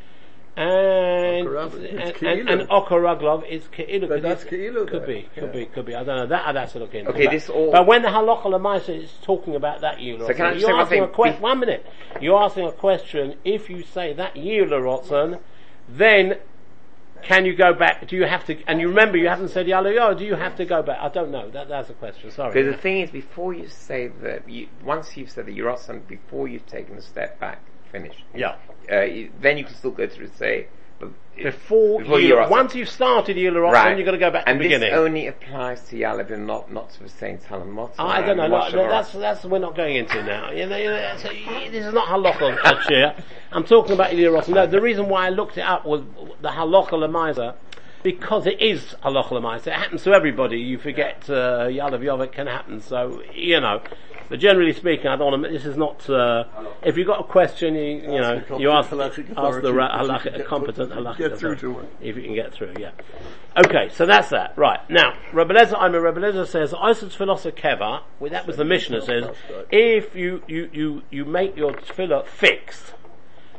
and 0.58 1.48
Okarav- 1.48 1.74
it's 1.74 1.92
and, 1.92 2.00
and, 2.00 2.14
Ke'ilu. 2.16 2.52
and 2.52 2.70
Okaraglov 2.70 3.48
is 3.50 3.64
Ke'ilu. 3.66 4.08
But 4.08 4.22
that's 4.22 4.44
Could 4.44 4.60
Ke'ilu 4.60 4.88
Could 4.88 5.06
be, 5.06 5.28
could 5.36 5.52
be, 5.52 5.66
could 5.66 5.86
be. 5.86 5.96
I 5.96 6.04
don't 6.04 6.16
know. 6.16 6.28
That 6.28 6.48
I'd 6.48 6.56
have 6.56 6.72
to 6.74 6.80
look 6.80 6.94
into. 6.96 7.12
Okay, 7.12 7.26
but, 7.26 7.32
this 7.32 7.50
all- 7.50 7.72
But 7.72 7.86
when 7.88 8.02
the 8.02 8.08
Halacha 8.10 8.44
Lamaisa 8.46 9.04
is 9.04 9.12
talking 9.22 9.56
about 9.56 9.82
that 9.82 9.98
Yula, 9.98 10.28
So 10.28 10.34
can 10.34 10.46
I 10.46 10.52
you're 10.54 10.62
say 10.62 10.72
one 10.72 10.82
asking 10.82 11.04
a 11.04 11.06
thing? 11.08 11.14
question. 11.16 11.38
Be- 11.38 11.44
One 11.44 11.60
minute. 11.60 11.86
You're 12.22 12.42
asking 12.42 12.68
a 12.68 12.72
question. 12.72 13.36
If 13.44 13.70
you 13.70 13.84
say 13.84 14.14
that 14.14 14.36
Yula 14.36 14.80
Rotzen, 14.80 15.40
then 15.90 16.38
can 17.22 17.46
you 17.46 17.56
go 17.56 17.74
back? 17.74 18.08
Do 18.08 18.16
you 18.16 18.26
have 18.26 18.46
to? 18.46 18.58
And 18.68 18.80
you 18.80 18.88
remember 18.90 19.18
you 19.18 19.28
haven't 19.28 19.50
said 19.50 19.66
Yalo 19.66 19.98
oh, 20.00 20.14
Do 20.14 20.24
you 20.24 20.36
have 20.36 20.56
to 20.58 20.66
go 20.66 20.82
back? 20.84 21.00
I 21.02 21.10
don't 21.10 21.32
know. 21.32 21.50
That, 21.50 21.68
that's 21.68 21.90
a 21.90 21.94
question. 21.94 22.32
Sorry. 22.32 22.54
Because 22.54 22.76
the 22.76 22.82
thing 22.82 23.02
is, 23.02 23.10
before 23.12 23.54
you 23.54 23.68
say 23.68 24.08
that, 24.22 24.48
you, 24.48 24.68
once 24.84 25.18
you've 25.18 25.32
said 25.32 25.48
that 25.48 25.54
you're 25.54 25.70
awesome, 25.70 26.02
before 26.08 26.48
you've 26.48 26.66
taken 26.68 26.96
a 26.98 27.02
step 27.02 27.40
back, 27.40 27.62
finished. 27.96 28.24
Yeah. 28.34 28.56
Uh, 28.92 29.30
then 29.42 29.58
you 29.58 29.64
can 29.64 29.76
still 29.76 29.92
go 29.92 30.08
through 30.08 30.26
and 30.26 30.36
say, 30.36 30.68
but 31.00 31.10
Before, 31.36 32.00
before 32.00 32.20
you, 32.20 32.38
once 32.50 32.76
you've 32.76 32.90
started 32.90 33.36
Yula 33.36 33.72
right, 33.72 33.98
you've 33.98 34.06
got 34.06 34.12
to 34.12 34.18
go 34.18 34.32
back 34.32 34.46
to 34.46 34.50
and 34.50 34.60
the 34.60 34.64
beginning. 34.64 34.92
this 34.92 34.98
only 34.98 35.28
applies 35.28 35.82
to 35.90 35.96
Yalib 35.98 36.32
and 36.32 36.48
not 36.48 36.72
not 36.72 36.90
to 36.92 37.04
the 37.04 37.38
Helen 37.50 37.74
Motzah. 37.74 37.96
I 38.00 38.22
don't 38.22 38.38
know. 38.38 38.44
and 38.46 38.92
that's 38.92 39.12
that's 39.12 39.44
we're 39.44 39.60
not 39.60 39.76
going 39.76 39.96
into 39.98 40.24
now. 40.24 40.52
You 40.52 40.66
know, 40.68 40.78
you 40.78 40.90
know, 40.90 41.16
so 41.18 41.30
y- 41.30 41.68
this 41.72 41.86
is 41.86 41.94
not 41.94 42.08
halacha 42.08 42.58
Achia. 42.60 43.22
I'm 43.52 43.66
talking 43.66 43.94
about 43.94 44.14
Ross. 44.34 44.48
No, 44.48 44.66
the 44.68 44.82
reason 44.82 45.10
why 45.10 45.26
I 45.26 45.30
looked 45.30 45.58
it 45.58 45.66
up 45.66 45.86
was 45.86 46.02
the 46.42 46.50
halacha 46.50 46.92
lemaisa 46.92 47.56
because 48.04 48.46
it 48.46 48.62
is 48.62 48.96
halacha 49.04 49.32
lemaisa. 49.32 49.68
It 49.68 49.74
happens 49.74 50.04
to 50.04 50.14
everybody. 50.14 50.60
You 50.60 50.78
forget 50.78 51.30
uh, 51.30 51.68
Yalav 51.68 52.02
Yov. 52.02 52.24
It 52.24 52.32
can 52.32 52.48
happen. 52.48 52.80
So 52.82 53.22
you 53.34 53.60
know. 53.60 53.82
But 54.28 54.40
generally 54.40 54.74
speaking, 54.74 55.08
I 55.08 55.16
don't 55.16 55.32
want 55.32 55.44
to. 55.44 55.50
This 55.52 55.66
is 55.66 55.78
not. 55.78 56.10
Uh, 56.10 56.46
if 56.84 56.98
you've 56.98 57.08
got 57.08 57.20
a 57.20 57.24
question, 57.24 57.76
you, 57.76 57.82
you 57.82 58.20
know, 58.20 58.42
you 58.58 58.72
ask, 58.72 58.92
ask 58.92 59.16
the 59.62 59.74
ra- 59.74 60.02
if 60.02 60.08
you 60.08 60.10
halachic, 60.10 60.22
can 60.24 60.38
get- 60.38 60.48
competent 60.48 60.92
halachic 60.92 61.18
get 61.18 61.38
through 61.38 61.56
to 61.58 61.80
it. 61.80 61.90
If 62.02 62.16
you 62.16 62.24
can 62.24 62.34
get 62.34 62.54
through, 62.54 62.74
yeah. 62.80 62.92
Okay, 63.58 63.90
so 63.90 64.06
that's 64.06 64.30
that. 64.30 64.58
Right. 64.58 64.80
Now, 64.90 65.14
Rebbe 65.32 65.54
Lezer, 65.54 65.76
I 65.78 65.88
mean, 65.88 66.02
Rebbe 66.02 66.20
Lezer 66.20 66.46
says, 66.46 66.74
Isot's 66.74 67.16
philosopher 67.16 67.56
keva, 67.56 68.02
well, 68.20 68.32
that 68.32 68.46
was 68.46 68.58
the 68.58 68.66
Mishnah 68.66 69.02
says, 69.02 69.30
if 69.72 70.14
you, 70.14 70.44
you, 70.48 70.70
you, 70.74 71.02
you 71.10 71.24
make 71.24 71.56
your 71.56 71.72
tefillah 71.72 72.26
fixed, 72.26 72.94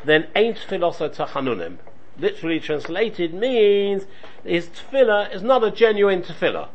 then 0.05 0.27
ain't 0.37 0.59
philosopher 0.59 1.09
tachanunim. 1.09 1.79
Literally 2.19 2.61
translated 2.61 3.33
means 3.33 4.05
his 4.45 4.67
tefillah 4.69 5.35
is 5.35 5.43
not 5.43 5.65
a 5.65 5.71
genuine 5.71 6.23
tefillah. 6.23 6.69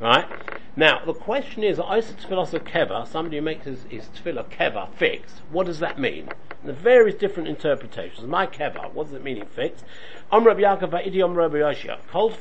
Right? 0.00 0.26
Now, 0.76 1.04
the 1.04 1.12
question 1.12 1.62
is, 1.62 1.78
Isot's 1.78 2.24
philosopher 2.24 2.64
keva, 2.64 3.06
somebody 3.06 3.36
who 3.36 3.42
makes 3.42 3.64
his, 3.64 3.84
his 3.84 4.08
keva 4.08 4.92
fixed, 4.94 5.36
what 5.52 5.66
does 5.66 5.78
that 5.78 6.00
mean? 6.00 6.30
The 6.64 6.72
various 6.72 7.14
different 7.14 7.48
interpretations. 7.48 8.26
My 8.26 8.48
keva, 8.48 8.92
what 8.92 9.04
does 9.04 9.14
it 9.14 9.22
mean 9.22 9.44
fixed? 9.46 9.84
Om 10.32 10.44
Rabbi 10.44 10.62
Yaakov 10.62 11.22
Om 11.22 11.34
Rabbi. 11.36 11.74
Kol 12.10 12.32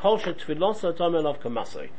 kol 0.00 0.18
she. 0.18 1.90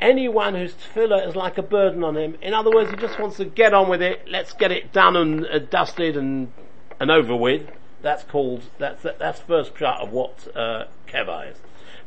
Anyone 0.00 0.54
whose 0.54 0.72
tefillah 0.72 1.28
is 1.28 1.36
like 1.36 1.58
a 1.58 1.62
burden 1.62 2.02
on 2.02 2.16
him, 2.16 2.38
in 2.40 2.54
other 2.54 2.70
words, 2.70 2.90
he 2.90 2.96
just 2.96 3.20
wants 3.20 3.36
to 3.36 3.44
get 3.44 3.74
on 3.74 3.90
with 3.90 4.00
it, 4.00 4.26
let's 4.26 4.54
get 4.54 4.72
it 4.72 4.90
done 4.94 5.16
and 5.16 5.46
uh, 5.46 5.58
dusted 5.58 6.16
and, 6.16 6.50
and 6.98 7.10
over 7.10 7.36
with. 7.36 7.68
That's 8.00 8.22
called, 8.22 8.62
that's, 8.78 9.02
that's 9.02 9.40
first 9.40 9.74
part 9.74 10.00
of 10.00 10.10
what, 10.10 10.48
uh, 10.56 10.84
keva 11.06 11.50
is. 11.50 11.58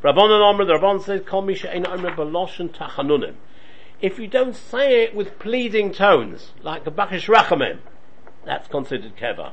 Rabbanon 0.04 0.52
Omer, 0.52 0.66
the 0.66 0.74
Rabban 0.74 1.02
says, 1.02 1.22
Kol 1.24 1.40
misha 1.40 1.74
ein 1.74 1.86
omer 1.86 2.14
beloshen 2.14 2.68
tachanunim. 2.68 3.36
If 4.02 4.18
you 4.18 4.26
don't 4.26 4.54
say 4.54 5.02
it 5.02 5.14
with 5.14 5.38
pleading 5.38 5.92
tones, 5.94 6.52
like 6.62 6.84
bakish 6.84 7.26
rachamim, 7.26 7.78
that's 8.44 8.68
considered 8.68 9.16
keva. 9.16 9.52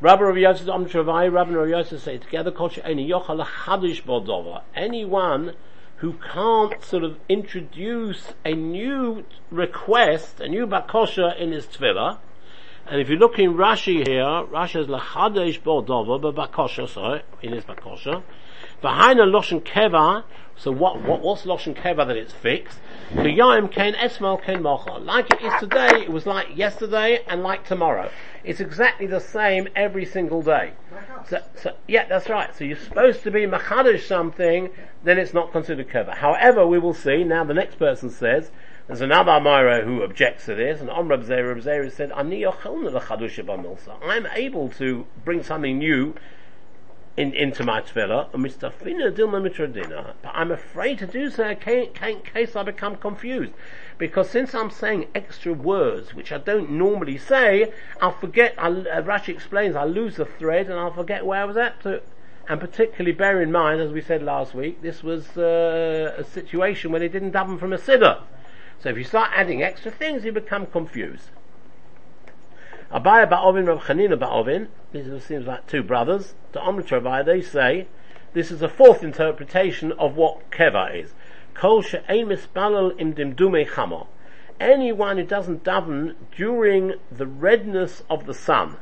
Rabbi 0.00 0.22
Rav 0.22 0.36
Yosef 0.36 0.68
Am 0.68 0.86
Travai, 0.86 1.32
Rabbi 1.32 1.52
Rav 1.52 1.68
Yosef 1.68 2.02
say 2.02 2.18
together, 2.18 2.50
Kol 2.50 2.68
she'eni 2.68 3.08
yochal 3.08 3.46
chadish 3.46 4.02
bodova. 4.02 4.62
Anyone 4.74 5.54
who 5.98 6.14
can't 6.14 6.82
sort 6.82 7.04
of 7.04 7.16
introduce 7.28 8.34
a 8.44 8.54
new 8.54 9.24
request, 9.52 10.40
a 10.40 10.48
new 10.48 10.66
bakosha 10.66 11.38
in 11.38 11.52
his 11.52 11.66
tefillah, 11.66 12.18
and 12.88 13.00
if 13.00 13.08
you 13.08 13.14
look 13.14 13.38
in 13.38 13.54
Rashi 13.54 14.04
here, 14.04 14.24
Rashi 14.24 14.80
is 14.80 14.88
lachadesh 14.88 15.62
bodova, 15.62 16.20
but 16.20 16.34
bakosha, 16.34 16.88
sorry, 16.88 17.22
in 17.40 17.52
his 17.52 17.62
bakosha. 17.62 18.24
V'haina 18.82 19.24
loshen 19.30 19.62
keva, 19.62 20.24
so 20.56 20.70
what, 20.70 21.02
what, 21.02 21.20
what's 21.20 21.44
loshen 21.44 21.74
keva 21.76 22.06
that 22.06 22.16
it's 22.16 22.32
fixed? 22.32 22.78
Kiyayim 23.12 23.70
ken 23.70 23.94
esmal 23.94 24.42
ken 24.42 24.62
mocha. 24.62 24.94
Like 24.94 25.30
it 25.30 25.42
is 25.42 25.52
today, 25.60 26.02
it 26.02 26.10
was 26.10 26.26
like 26.26 26.56
yesterday 26.56 27.22
and 27.28 27.42
like 27.42 27.64
tomorrow. 27.66 28.10
It's 28.42 28.60
exactly 28.60 29.06
the 29.06 29.20
same 29.20 29.68
every 29.76 30.04
single 30.04 30.42
day. 30.42 30.72
So, 31.28 31.42
so, 31.54 31.76
yeah, 31.86 32.06
that's 32.08 32.28
right. 32.28 32.56
So 32.56 32.64
you're 32.64 32.76
supposed 32.76 33.22
to 33.24 33.30
be 33.30 33.46
machadish 33.46 34.06
something, 34.06 34.70
then 35.04 35.18
it's 35.18 35.34
not 35.34 35.52
considered 35.52 35.88
keva. 35.88 36.16
However, 36.16 36.66
we 36.66 36.78
will 36.78 36.94
see, 36.94 37.24
now 37.24 37.44
the 37.44 37.54
next 37.54 37.78
person 37.78 38.10
says, 38.10 38.50
there's 38.86 39.00
another 39.00 39.32
Amira 39.32 39.84
who 39.84 40.02
objects 40.02 40.46
to 40.46 40.54
this, 40.54 40.80
and 40.80 40.88
Om 40.88 41.08
Rab 41.08 41.24
Zera, 41.24 41.48
Rab 41.48 41.64
Zera 41.64 41.90
said, 41.90 42.12
I'm 42.12 42.32
able 44.36 44.68
to 44.68 45.06
bring 45.24 45.42
something 45.42 45.78
new 45.78 46.14
in, 47.16 47.32
into 47.32 47.64
my 47.64 47.80
tefillah, 47.80 48.30
Mistafina 48.32 49.10
Dilma 49.10 49.40
Mitradina, 49.40 50.12
but 50.22 50.32
I'm 50.34 50.50
afraid 50.50 50.98
to 50.98 51.06
do 51.06 51.30
so 51.30 51.48
in 51.48 51.56
case 51.56 52.56
I 52.56 52.62
become 52.62 52.96
confused. 52.96 53.52
Because 53.98 54.28
since 54.28 54.54
I'm 54.54 54.70
saying 54.70 55.06
extra 55.14 55.54
words, 55.54 56.14
which 56.14 56.30
I 56.30 56.38
don't 56.38 56.70
normally 56.70 57.16
say, 57.16 57.72
I'll 58.02 58.12
forget, 58.12 58.54
I'll, 58.58 58.80
uh, 58.80 59.02
Rashi 59.02 59.28
explains, 59.30 59.74
I'll 59.74 59.88
lose 59.88 60.16
the 60.16 60.26
thread 60.26 60.66
and 60.66 60.78
I'll 60.78 60.92
forget 60.92 61.24
where 61.24 61.40
I 61.40 61.44
was 61.46 61.56
at 61.56 61.80
to, 61.82 62.02
and 62.48 62.60
particularly 62.60 63.12
bear 63.12 63.40
in 63.40 63.50
mind, 63.50 63.80
as 63.80 63.92
we 63.92 64.02
said 64.02 64.22
last 64.22 64.54
week, 64.54 64.82
this 64.82 65.02
was 65.02 65.38
uh, 65.38 66.14
a 66.18 66.24
situation 66.24 66.90
where 66.90 67.00
they 67.00 67.08
didn't 67.08 67.32
daven 67.32 67.58
from 67.58 67.72
a 67.72 67.78
siddur. 67.78 68.20
So 68.78 68.90
if 68.90 68.98
you 68.98 69.04
start 69.04 69.30
adding 69.34 69.62
extra 69.62 69.90
things, 69.90 70.24
you 70.24 70.32
become 70.32 70.66
confused. 70.66 71.30
Abaya 72.90 73.28
Ba'ovin, 73.28 73.66
Rav 73.66 73.82
Chanina 73.84 74.16
Ba'ovin, 74.16 74.68
this 74.92 75.24
seems 75.24 75.46
like 75.46 75.66
two 75.66 75.82
brothers, 75.82 76.34
to 76.52 76.60
Omrit 76.60 76.90
Rabbi, 76.90 77.22
they 77.22 77.42
say, 77.42 77.88
this 78.32 78.50
is 78.50 78.62
a 78.62 78.68
fourth 78.68 79.02
interpretation 79.02 79.92
of 79.92 80.14
what 80.14 80.50
Keva 80.50 80.94
is. 80.94 81.14
Kol 81.54 81.82
she'ein 81.82 82.26
mispalal 82.26 82.94
im 83.00 83.14
dimdume 83.14 83.66
chama. 83.66 84.06
Anyone 84.60 85.16
who 85.16 85.24
doesn't 85.24 85.64
daven 85.64 86.14
during 86.36 86.94
the 87.10 87.26
redness 87.26 88.02
of 88.08 88.26
the 88.26 88.34
sun. 88.34 88.76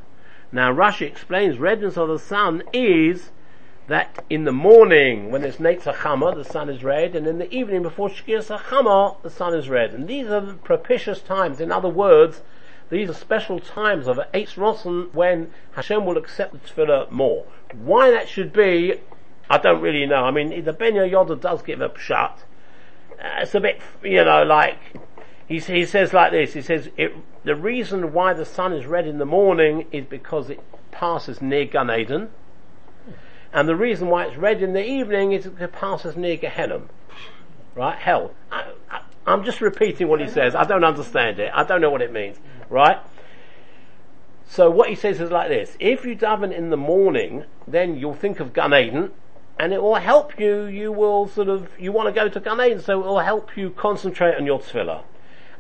Now 0.53 0.73
Rashi 0.73 1.07
explains 1.07 1.59
redness 1.59 1.97
of 1.97 2.09
the 2.09 2.19
sun 2.19 2.63
is 2.73 3.31
that 3.87 4.25
in 4.29 4.45
the 4.45 4.53
morning, 4.53 5.31
when 5.31 5.45
it's 5.45 5.59
Netzach 5.59 5.97
Chama, 5.97 6.35
the 6.35 6.45
sun 6.45 6.69
is 6.69 6.83
red, 6.83 7.15
and 7.15 7.27
in 7.27 7.39
the 7.39 7.53
evening 7.53 7.83
before 7.83 8.09
Shkir 8.09 8.43
Chama, 8.43 9.21
the 9.23 9.31
sun 9.31 9.55
is 9.55 9.69
red. 9.69 9.93
And 9.93 10.09
these 10.09 10.29
are 10.29 10.41
the 10.41 10.55
propitious 10.55 11.21
times. 11.21 11.61
In 11.61 11.71
other 11.71 11.89
words, 11.89 12.43
these 12.91 13.09
are 13.09 13.15
special 13.15 13.61
times 13.61 14.07
of 14.07 14.19
Eitz 14.33 14.55
Rossen 14.55 15.13
when 15.15 15.51
Hashem 15.73 16.05
will 16.05 16.17
accept 16.17 16.53
the 16.53 16.59
tefillah 16.59 17.11
more. 17.11 17.47
Why 17.73 18.11
that 18.11 18.29
should 18.29 18.53
be, 18.53 19.01
I 19.49 19.59
don't 19.59 19.81
really 19.81 20.07
know. 20.07 20.25
I 20.25 20.31
mean, 20.31 20.65
the 20.65 20.73
Ben 20.73 20.95
Yehoyada 20.95 21.41
does 21.41 21.63
give 21.63 21.81
a 21.81 21.89
pshat. 21.89 22.39
Uh, 23.13 23.41
it's 23.41 23.55
a 23.55 23.61
bit, 23.61 23.81
you 24.03 24.25
know, 24.25 24.43
like, 24.43 24.79
he, 25.47 25.59
he 25.59 25.85
says 25.87 26.13
like 26.13 26.33
this, 26.33 26.53
he 26.55 26.63
says, 26.63 26.89
the 27.45 27.55
reason 27.55 28.13
why 28.13 28.33
the 28.33 28.45
sun 28.45 28.73
is 28.73 28.87
red 28.87 29.07
in 29.07 29.19
the 29.19 29.27
morning 29.27 29.87
is 29.93 30.05
because 30.05 30.51
it 30.51 30.61
passes 30.91 31.43
near 31.43 31.65
Gan 31.65 31.91
Eden, 31.91 32.31
and 33.53 33.69
the 33.69 33.77
reason 33.77 34.09
why 34.09 34.25
it's 34.27 34.37
red 34.37 34.63
in 34.63 34.73
the 34.73 34.85
evening 34.85 35.33
is 35.33 35.47
it 35.47 35.73
passes 35.73 36.17
near 36.17 36.37
Gehenna. 36.37 36.83
Right? 37.75 37.99
Hell. 37.99 38.33
I, 38.51 38.73
am 39.27 39.45
just 39.45 39.61
repeating 39.61 40.09
what 40.09 40.21
he 40.21 40.29
says. 40.29 40.55
I 40.55 40.65
don't 40.65 40.85
understand 40.85 41.39
it. 41.39 41.51
I 41.55 41.65
don't 41.65 41.81
know 41.81 41.91
what 41.91 42.03
it 42.03 42.13
means. 42.13 42.39
Right? 42.69 42.99
So 44.47 44.71
what 44.71 44.89
he 44.89 44.95
says 44.95 45.21
is 45.21 45.31
like 45.31 45.49
this. 45.49 45.77
If 45.81 46.05
you 46.05 46.17
daven 46.17 46.53
in 46.53 46.71
the 46.71 46.77
morning, 46.77 47.45
then 47.67 47.97
you'll 47.97 48.15
think 48.15 48.41
of 48.41 48.53
Gan 48.53 49.11
and 49.59 49.73
it 49.73 49.83
will 49.83 49.95
help 49.95 50.39
you, 50.39 50.65
you 50.65 50.91
will 50.93 51.29
sort 51.29 51.49
of, 51.49 51.69
you 51.79 51.93
want 51.93 52.09
to 52.09 52.13
go 52.13 52.29
to 52.29 52.41
Gan 52.41 52.81
so 52.81 53.01
it 53.01 53.07
will 53.07 53.21
help 53.21 53.57
you 53.57 53.71
concentrate 53.71 54.35
on 54.37 54.47
your 54.47 54.59
tefillah. 54.59 55.03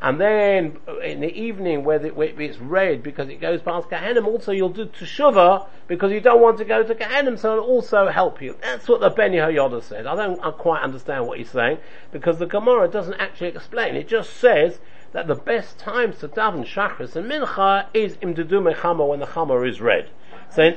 And 0.04 0.20
then 0.20 0.76
uh, 0.86 0.98
in 0.98 1.20
the 1.20 1.32
evening, 1.32 1.82
where, 1.82 1.98
it's 2.04 2.58
red 2.58 3.02
because 3.02 3.30
it 3.30 3.40
goes 3.40 3.62
past 3.62 3.88
Gehenna, 3.88 4.20
also 4.20 4.52
you'll 4.52 4.68
do 4.68 4.84
Teshuvah 4.84 5.66
because 5.86 6.12
you 6.12 6.20
don't 6.20 6.42
want 6.42 6.58
to 6.58 6.66
go 6.66 6.82
to 6.82 6.94
Gehenna, 6.94 7.38
so 7.38 7.52
it'll 7.54 7.64
also 7.64 8.08
help 8.08 8.42
you. 8.42 8.54
That's 8.60 8.86
what 8.86 9.00
the 9.00 9.08
Ben 9.08 9.32
Yehoyada 9.32 9.82
said. 9.82 10.06
I 10.06 10.14
don't 10.14 10.38
I 10.44 10.50
quite 10.50 10.82
understand 10.82 11.26
what 11.26 11.38
he's 11.38 11.48
saying 11.48 11.78
because 12.12 12.38
the 12.38 12.44
Gemara 12.44 12.86
doesn't 12.86 13.14
actually 13.14 13.48
explain. 13.48 13.96
It 13.96 14.06
just 14.06 14.36
says 14.36 14.78
that 15.12 15.26
the 15.26 15.36
best 15.36 15.78
times 15.78 16.18
to 16.18 16.28
daven 16.28 16.66
Shachris 16.66 17.16
and 17.16 17.30
Mincha 17.30 17.86
is 17.94 18.18
im 18.20 18.34
Dedume 18.34 18.76
Chama 18.76 19.08
when 19.08 19.20
the 19.20 19.26
Chama 19.26 19.66
is 19.66 19.80
red. 19.80 20.10
So, 20.50 20.74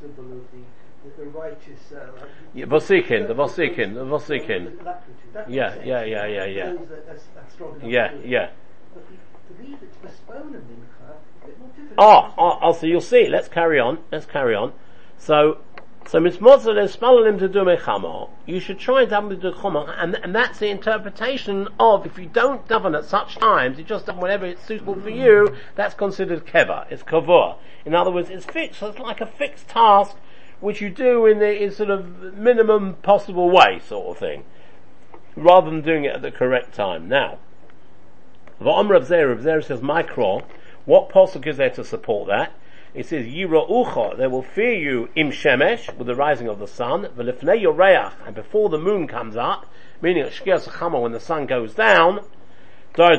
the 0.00 0.08
the 0.08 0.40
the 1.16 1.24
righteous. 1.26 1.92
Uh, 1.92 2.26
yeah, 2.54 2.66
Vosikin, 2.66 3.28
the 3.28 3.34
Vosikin, 3.34 3.94
the 3.94 4.04
Vosikin. 4.04 4.72
Yeah, 5.48 5.74
yeah, 5.84 6.04
yeah, 6.04 6.26
yeah, 6.26 6.44
yeah. 6.44 6.74
Yeah, 7.82 8.12
yeah. 8.24 8.50
Oh, 11.98 12.34
oh, 12.38 12.58
oh, 12.62 12.72
so 12.72 12.86
you'll 12.86 13.00
see. 13.00 13.28
Let's 13.28 13.48
carry 13.48 13.78
on. 13.78 13.98
Let's 14.10 14.26
carry 14.26 14.54
on. 14.54 14.72
So, 15.18 15.58
so 16.06 16.20
mitzvot 16.20 16.82
is 16.82 16.96
spalalim 16.96 17.38
to 17.38 17.48
do 17.48 17.60
mechama. 17.60 18.28
You 18.46 18.60
should 18.60 18.78
try 18.78 19.06
daven 19.06 19.40
to 19.40 19.52
chama, 19.52 19.94
and 19.98 20.14
and 20.22 20.34
that's 20.34 20.58
the 20.58 20.68
interpretation 20.68 21.68
of 21.80 22.06
if 22.06 22.18
you 22.18 22.26
don't 22.26 22.66
daven 22.68 22.96
at 22.96 23.04
such 23.04 23.36
times, 23.36 23.78
you 23.78 23.84
just 23.84 24.06
daven 24.06 24.20
whenever 24.20 24.46
it's 24.46 24.64
suitable 24.64 25.00
for 25.00 25.10
you. 25.10 25.56
That's 25.74 25.94
considered 25.94 26.46
keva. 26.46 26.86
It's 26.90 27.02
kavur. 27.02 27.56
In 27.84 27.94
other 27.94 28.10
words, 28.10 28.30
it's 28.30 28.44
fixed. 28.44 28.80
So 28.80 28.88
it's 28.88 28.98
like 28.98 29.20
a 29.20 29.26
fixed 29.26 29.68
task 29.68 30.16
which 30.60 30.80
you 30.80 30.90
do 30.90 31.26
in 31.26 31.38
the 31.38 31.62
in 31.62 31.70
sort 31.70 31.90
of 31.90 32.34
minimum 32.34 32.94
possible 33.02 33.50
way, 33.50 33.80
sort 33.86 34.08
of 34.08 34.18
thing, 34.18 34.44
rather 35.36 35.70
than 35.70 35.80
doing 35.80 36.04
it 36.04 36.14
at 36.14 36.22
the 36.22 36.30
correct 36.30 36.74
time. 36.74 37.08
Now, 37.08 37.38
V'om 38.60 38.88
Rav 38.88 39.06
Zera, 39.06 39.34
Rav 39.34 39.44
Zera 39.44 39.64
says, 39.64 39.82
Micro, 39.82 40.42
what 40.84 41.08
posuk 41.08 41.46
is 41.46 41.56
there 41.56 41.70
to 41.70 41.84
support 41.84 42.28
that? 42.28 42.52
It 42.94 43.06
says, 43.06 43.26
Yira 43.26 43.68
ucha, 43.68 44.16
they 44.16 44.26
will 44.26 44.42
fear 44.42 44.72
you 44.72 45.08
im 45.14 45.30
shemesh, 45.30 45.94
with 45.96 46.06
the 46.06 46.14
rising 46.14 46.48
of 46.48 46.58
the 46.58 46.68
sun, 46.68 47.08
v'lifnei 47.16 47.62
yoreach, 47.62 48.12
and 48.24 48.34
before 48.34 48.68
the 48.68 48.78
moon 48.78 49.06
comes 49.06 49.36
up, 49.36 49.66
meaning 50.00 50.22
at 50.22 50.32
shkias 50.32 50.68
chama, 50.68 51.00
when 51.02 51.12
the 51.12 51.20
sun 51.20 51.46
goes 51.46 51.74
down, 51.74 52.20
dar 52.94 53.18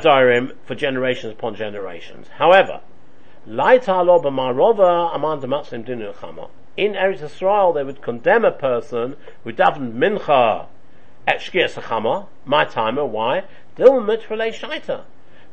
for 0.64 0.76
generations 0.76 1.34
upon 1.34 1.56
generations. 1.56 2.28
However, 2.38 2.82
laita 3.48 4.06
lo 4.06 4.20
b'marova 4.20 5.14
aman 5.14 5.42
dematzim 5.42 5.86
dinu 5.86 6.14
chama 6.16 6.50
in 6.78 6.94
Eretz 6.94 7.20
Yisrael 7.20 7.74
they 7.74 7.84
would 7.84 8.02
condemn 8.02 8.44
a 8.44 8.52
person 8.52 9.16
who 9.44 9.54
davened 9.54 9.94
mincha 9.94 10.68
at 11.28 11.40
Shkia 11.40 11.72
Sachama, 11.72 12.28
my 12.44 12.66
timer, 12.66 13.06
why? 13.06 13.44
Dilma 13.78 14.06
mitzvah 14.06 14.36
shaita. 14.36 15.04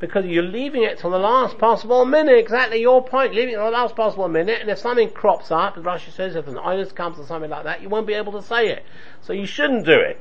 Because 0.03 0.27
you're 0.27 0.43
leaving 0.43 0.83
it 0.83 0.99
till 0.99 1.11
the 1.11 1.19
last 1.19 1.59
possible 1.59 2.05
minute, 2.05 2.37
exactly 2.37 2.81
your 2.81 3.05
point, 3.05 3.37
leaving 3.37 3.51
it 3.51 3.59
till 3.59 3.67
the 3.67 3.71
last 3.71 3.95
possible 3.95 4.27
minute, 4.27 4.61
and 4.61 4.69
if 4.69 4.81
something 4.81 5.09
crops 5.09 5.53
up, 5.53 5.79
as 5.79 5.85
Rashi 5.85 6.11
says, 6.11 6.35
if 6.35 6.49
an 6.49 6.57
illness 6.57 6.91
comes 6.91 7.21
or 7.21 7.25
something 7.25 7.49
like 7.49 7.63
that, 7.63 7.83
you 7.83 7.89
won't 7.89 8.09
be 8.09 8.15
able 8.15 8.33
to 8.33 8.43
say 8.43 8.67
it. 8.67 8.85
So 9.21 9.33
you 9.33 9.47
shouldn't 9.47 9.87
do 9.87 9.93
it. 9.93 10.21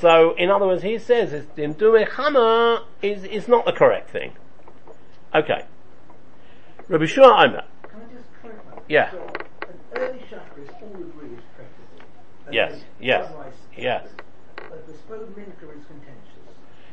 So, 0.00 0.34
in 0.36 0.50
other 0.50 0.66
words, 0.66 0.82
he 0.82 0.98
says, 0.98 1.32
in 1.56 1.76
Chama 1.76 2.82
is, 3.02 3.22
is 3.22 3.46
not 3.46 3.66
the 3.66 3.72
correct 3.72 4.10
thing. 4.10 4.32
Okay. 5.32 5.64
Rabbi 6.88 7.06
Shua 7.06 7.28
Omer. 7.28 7.66
Yeah. 8.88 9.12
So, 9.12 9.32
early 9.94 10.18
chakras 10.28 10.82
all 10.82 10.88
agree 10.88 11.36
is 11.36 11.44
preferable. 11.54 12.50
yes, 12.50 12.80
yes, 12.98 13.32
yes. 13.76 14.08
But 14.56 14.88
the 14.88 14.94
spoke 14.94 15.36
mincha 15.36 15.78
is. 15.78 16.19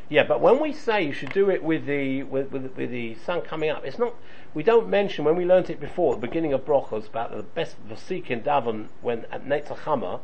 Yeah, 0.10 0.24
but 0.24 0.39
when 0.39 0.62
we 0.62 0.72
say 0.72 1.04
you 1.04 1.12
should 1.12 1.34
do 1.34 1.50
it 1.50 1.62
with 1.63 1.86
the 1.86 2.24
with, 2.24 2.52
with, 2.52 2.76
with 2.78 2.91
the 2.91 3.15
sun 3.15 3.41
coming 3.41 3.70
up, 3.70 3.86
it's 3.86 4.00
not. 4.00 4.15
We 4.54 4.63
don't 4.63 4.88
mention 4.88 5.26
when 5.26 5.36
we 5.36 5.46
learnt 5.46 5.70
it 5.70 5.80
before, 5.80 6.15
the 6.15 6.22
beginning 6.22 6.54
of 6.54 6.65
brachos 6.65 7.08
about 7.08 7.36
the 7.36 7.43
best 7.43 7.76
vasik 7.88 8.32
in 8.32 8.41
Davon 8.41 8.89
when 9.02 9.26
at 9.32 9.46
Netzachama. 9.46 10.22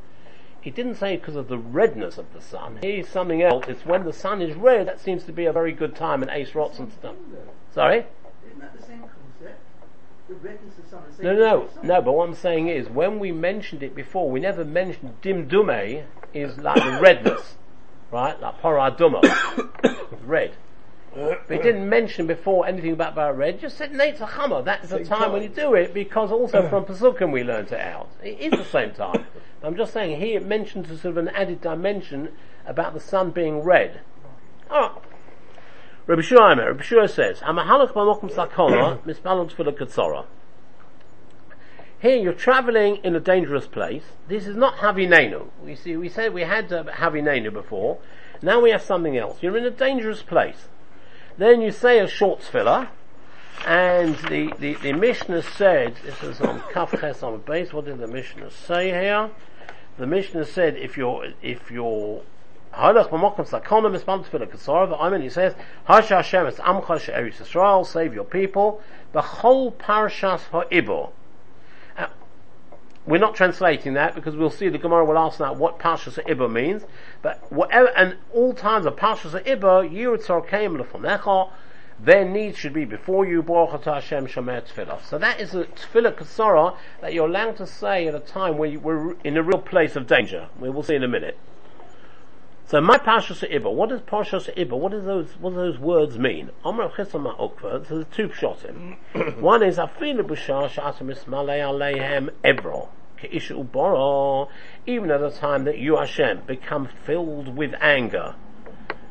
He 0.61 0.71
didn't 0.71 0.95
say 0.95 1.17
because 1.17 1.35
of 1.35 1.49
the 1.49 1.57
redness 1.57 2.17
of 2.17 2.31
the 2.33 2.39
sun. 2.39 2.79
Here's 2.81 3.09
something 3.09 3.41
else. 3.41 3.65
It's 3.67 3.85
when 3.85 4.05
the 4.05 4.13
sun 4.13 4.41
is 4.41 4.55
red. 4.55 4.87
That 4.87 5.01
seems 5.01 5.25
to 5.25 5.33
be 5.33 5.45
a 5.45 5.51
very 5.51 5.73
good 5.73 5.93
time 5.93 6.23
in 6.23 6.29
Ace 6.29 6.55
Rots 6.55 6.79
and 6.79 6.89
stuff. 6.93 7.15
Sorry. 7.73 8.05
Isn't 8.47 8.61
that 8.61 8.77
the 8.77 8.81
same 8.81 8.99
concept? 8.99 9.59
The 10.29 10.35
redness 10.35 10.77
of 10.77 10.85
the 10.85 10.89
sun. 10.89 11.03
No, 11.21 11.35
no, 11.35 11.69
no. 11.83 12.01
But 12.01 12.13
what 12.13 12.29
I'm 12.29 12.33
saying 12.33 12.69
is, 12.69 12.87
when 12.87 13.19
we 13.19 13.33
mentioned 13.33 13.83
it 13.83 13.93
before, 13.93 14.31
we 14.31 14.39
never 14.39 14.63
mentioned 14.63 15.19
dim 15.21 15.49
dume 15.49 16.05
is 16.33 16.57
like 16.57 16.81
the 16.81 16.97
redness, 17.01 17.57
right? 18.13 18.39
Like 18.39 18.61
paraduma, 18.61 19.21
red. 20.25 20.55
We 21.49 21.57
didn't 21.57 21.87
mention 21.87 22.25
before 22.25 22.65
anything 22.65 22.93
about 22.93 23.13
about 23.13 23.37
red. 23.37 23.59
Just 23.59 23.77
said 23.77 23.91
Netzachama. 23.91 24.65
That's 24.65 24.89
the 24.89 25.03
time 25.03 25.31
when 25.31 25.43
you 25.43 25.49
do 25.49 25.75
it 25.75 25.93
because 25.93 26.31
also 26.31 26.67
from 26.69 26.85
Pesukim 26.85 27.31
we 27.31 27.43
learnt 27.43 27.71
it 27.71 27.79
out. 27.79 28.09
It 28.23 28.39
is 28.39 28.51
the 28.51 28.65
same 28.65 28.91
time. 28.91 29.25
I'm 29.63 29.75
just 29.75 29.93
saying 29.93 30.19
here 30.19 30.37
it 30.37 30.45
mentions 30.45 30.89
a 30.89 30.97
sort 30.97 31.17
of 31.17 31.17
an 31.17 31.29
added 31.29 31.61
dimension 31.61 32.29
about 32.65 32.93
the 32.93 32.99
sun 32.99 33.31
being 33.31 33.61
red. 33.61 34.01
Alright. 34.71 35.01
Rabbi 36.07 36.21
Shua 36.21 36.55
Rabbi 36.55 36.81
Shua 36.81 37.07
says, 37.07 37.39
"Amahalach 37.41 37.93
b'mokum 37.93 38.31
sakona 38.31 38.99
mispalon 39.05 39.51
tefillah 39.51 39.77
katzora." 39.77 40.25
Here 42.03 42.17
you're 42.17 42.33
traveling 42.33 42.97
in 42.97 43.15
a 43.15 43.21
dangerous 43.21 43.65
place. 43.65 44.03
This 44.27 44.45
is 44.45 44.57
not 44.57 44.79
Havinenu. 44.79 45.47
We 45.63 45.73
see, 45.73 45.95
we 45.95 46.09
said 46.09 46.33
we 46.33 46.41
had 46.41 46.73
uh, 46.73 46.83
Havinenu 46.83 47.53
before. 47.53 47.97
Now 48.41 48.59
we 48.59 48.71
have 48.71 48.81
something 48.81 49.17
else. 49.17 49.37
You're 49.41 49.55
in 49.55 49.63
a 49.63 49.71
dangerous 49.71 50.21
place. 50.21 50.67
Then 51.37 51.61
you 51.61 51.71
say 51.71 51.99
a 51.99 52.07
short 52.09 52.41
tefillah, 52.41 52.89
and 53.65 54.17
the, 54.17 54.53
the, 54.59 54.73
the 54.73 54.91
Mishnah 54.91 55.43
said, 55.43 55.95
this 56.03 56.21
is 56.23 56.41
on 56.41 56.59
Kafches 56.73 57.23
on 57.23 57.31
the 57.31 57.37
base, 57.37 57.71
what 57.71 57.85
did 57.85 57.99
the 57.99 58.07
Mishnah 58.07 58.51
say 58.51 58.89
here? 58.89 59.29
The 59.97 60.05
Mishnah 60.05 60.43
said 60.43 60.75
if 60.75 60.97
you're, 60.97 61.27
if 61.41 61.71
you're 61.71 62.21
Halach 62.73 63.11
he 65.21 65.29
says 65.29 65.55
Hasha 65.85 66.15
Hashem 66.15 66.47
es 66.47 66.55
amcha 66.57 66.99
she'eris 66.99 67.37
Yisrael 67.37 67.85
save 67.85 68.13
your 68.13 68.25
people 68.25 68.81
the 69.13 69.21
whole 69.21 69.71
parashas 69.71 70.41
ha'ibor 70.49 71.11
we're 73.05 73.19
not 73.19 73.35
translating 73.35 73.93
that 73.93 74.15
because 74.15 74.35
we'll 74.35 74.49
see 74.49 74.69
the 74.69 74.77
Gemara 74.77 75.03
will 75.03 75.17
ask 75.17 75.39
now 75.39 75.53
what 75.53 75.79
Parshas 75.79 76.17
Ibba 76.25 76.51
means. 76.51 76.83
But 77.21 77.51
whatever, 77.51 77.89
and 77.89 78.15
all 78.33 78.53
times 78.53 78.85
of 78.85 78.95
Parshas 78.95 79.41
Ibba, 79.43 79.91
Yitzhar 79.91 80.47
came 80.47 80.77
lefonecha, 80.77 81.51
their 81.99 82.25
needs 82.25 82.57
should 82.57 82.73
be 82.73 82.85
before 82.85 83.25
you, 83.25 83.43
Baruch 83.43 83.83
Hashem 83.83 84.27
Shomer 84.27 84.61
Tefillah. 84.61 85.03
So 85.05 85.17
that 85.17 85.39
is 85.39 85.53
a 85.53 85.65
Tefillah 85.65 86.13
Kasara 86.13 86.75
that 87.01 87.13
you're 87.13 87.27
allowed 87.27 87.57
to 87.57 87.67
say 87.67 88.07
at 88.07 88.15
a 88.15 88.19
time 88.19 88.57
where 88.57 88.69
you 88.69 88.79
were 88.79 89.15
in 89.23 89.37
a 89.37 89.43
real 89.43 89.61
place 89.61 89.95
of 89.95 90.07
danger. 90.07 90.47
We 90.59 90.69
will 90.69 90.83
see 90.83 90.95
in 90.95 91.03
a 91.03 91.07
minute. 91.07 91.37
So 92.65 92.79
my 92.81 92.97
Parshas 92.97 93.47
Ibba, 93.49 93.71
what 93.71 93.89
does 93.89 94.01
Parshas 94.01 94.53
Ibba, 94.55 94.71
what 94.77 94.91
does 94.91 95.05
those, 95.05 95.37
what 95.39 95.51
do 95.51 95.57
those 95.57 95.77
words 95.77 96.17
mean? 96.17 96.49
Amr 96.63 96.89
Chisama 96.89 97.37
Ukva, 97.37 97.87
so 97.87 97.95
there's 97.95 98.05
two 98.13 98.29
shotim. 98.29 98.95
One 99.39 99.61
is, 99.61 99.77
Afilu 99.77 100.21
B'shah 100.21 100.69
Sh'atam 100.69 101.13
Ismalei 101.13 101.59
Aleihem 101.59 102.29
Ebro. 102.43 102.89
Boro, 103.71 104.49
even 104.85 105.09
at 105.09 105.23
a 105.23 105.31
time 105.31 105.63
that 105.63 105.77
you 105.77 105.95
Hashem 105.95 106.41
become 106.45 106.89
filled 107.05 107.55
with 107.55 107.73
anger 107.79 108.35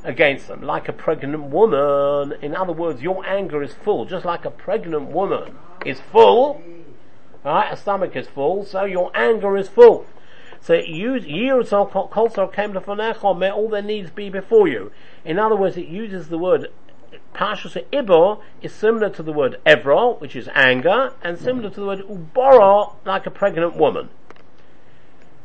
against 0.04 0.48
them, 0.48 0.62
like 0.62 0.88
a 0.88 0.92
pregnant 0.92 1.44
woman. 1.44 2.34
In 2.42 2.54
other 2.54 2.72
words, 2.72 3.00
your 3.00 3.24
anger 3.24 3.62
is 3.62 3.72
full, 3.72 4.04
just 4.04 4.24
like 4.24 4.44
a 4.44 4.50
pregnant 4.50 5.10
woman 5.10 5.56
is 5.86 6.00
full. 6.00 6.60
Right, 7.44 7.72
a 7.72 7.76
stomach 7.76 8.14
is 8.14 8.28
full, 8.28 8.64
so 8.64 8.84
your 8.84 9.10
anger 9.16 9.56
is 9.56 9.68
full. 9.68 10.06
So 10.62 10.74
use 10.74 11.26
years 11.26 11.70
kolsar 11.70 12.52
came 12.52 12.72
to 12.72 13.34
may 13.34 13.50
all 13.50 13.68
their 13.68 13.82
needs 13.82 14.10
be 14.10 14.30
before 14.30 14.68
you. 14.68 14.92
In 15.24 15.38
other 15.38 15.56
words, 15.56 15.76
it 15.76 15.88
uses 15.88 16.28
the 16.28 16.38
word 16.38 16.68
Pashas 17.34 17.82
Ibo 17.92 18.42
is 18.60 18.72
similar 18.72 19.10
to 19.10 19.22
the 19.22 19.32
word 19.32 19.58
Evro, 19.66 20.20
which 20.20 20.36
is 20.36 20.48
anger, 20.54 21.14
and 21.22 21.38
similar 21.38 21.70
to 21.70 21.80
the 21.80 21.86
word 21.86 22.00
Ubora, 22.00 22.94
like 23.04 23.26
a 23.26 23.30
pregnant 23.30 23.76
woman. 23.76 24.10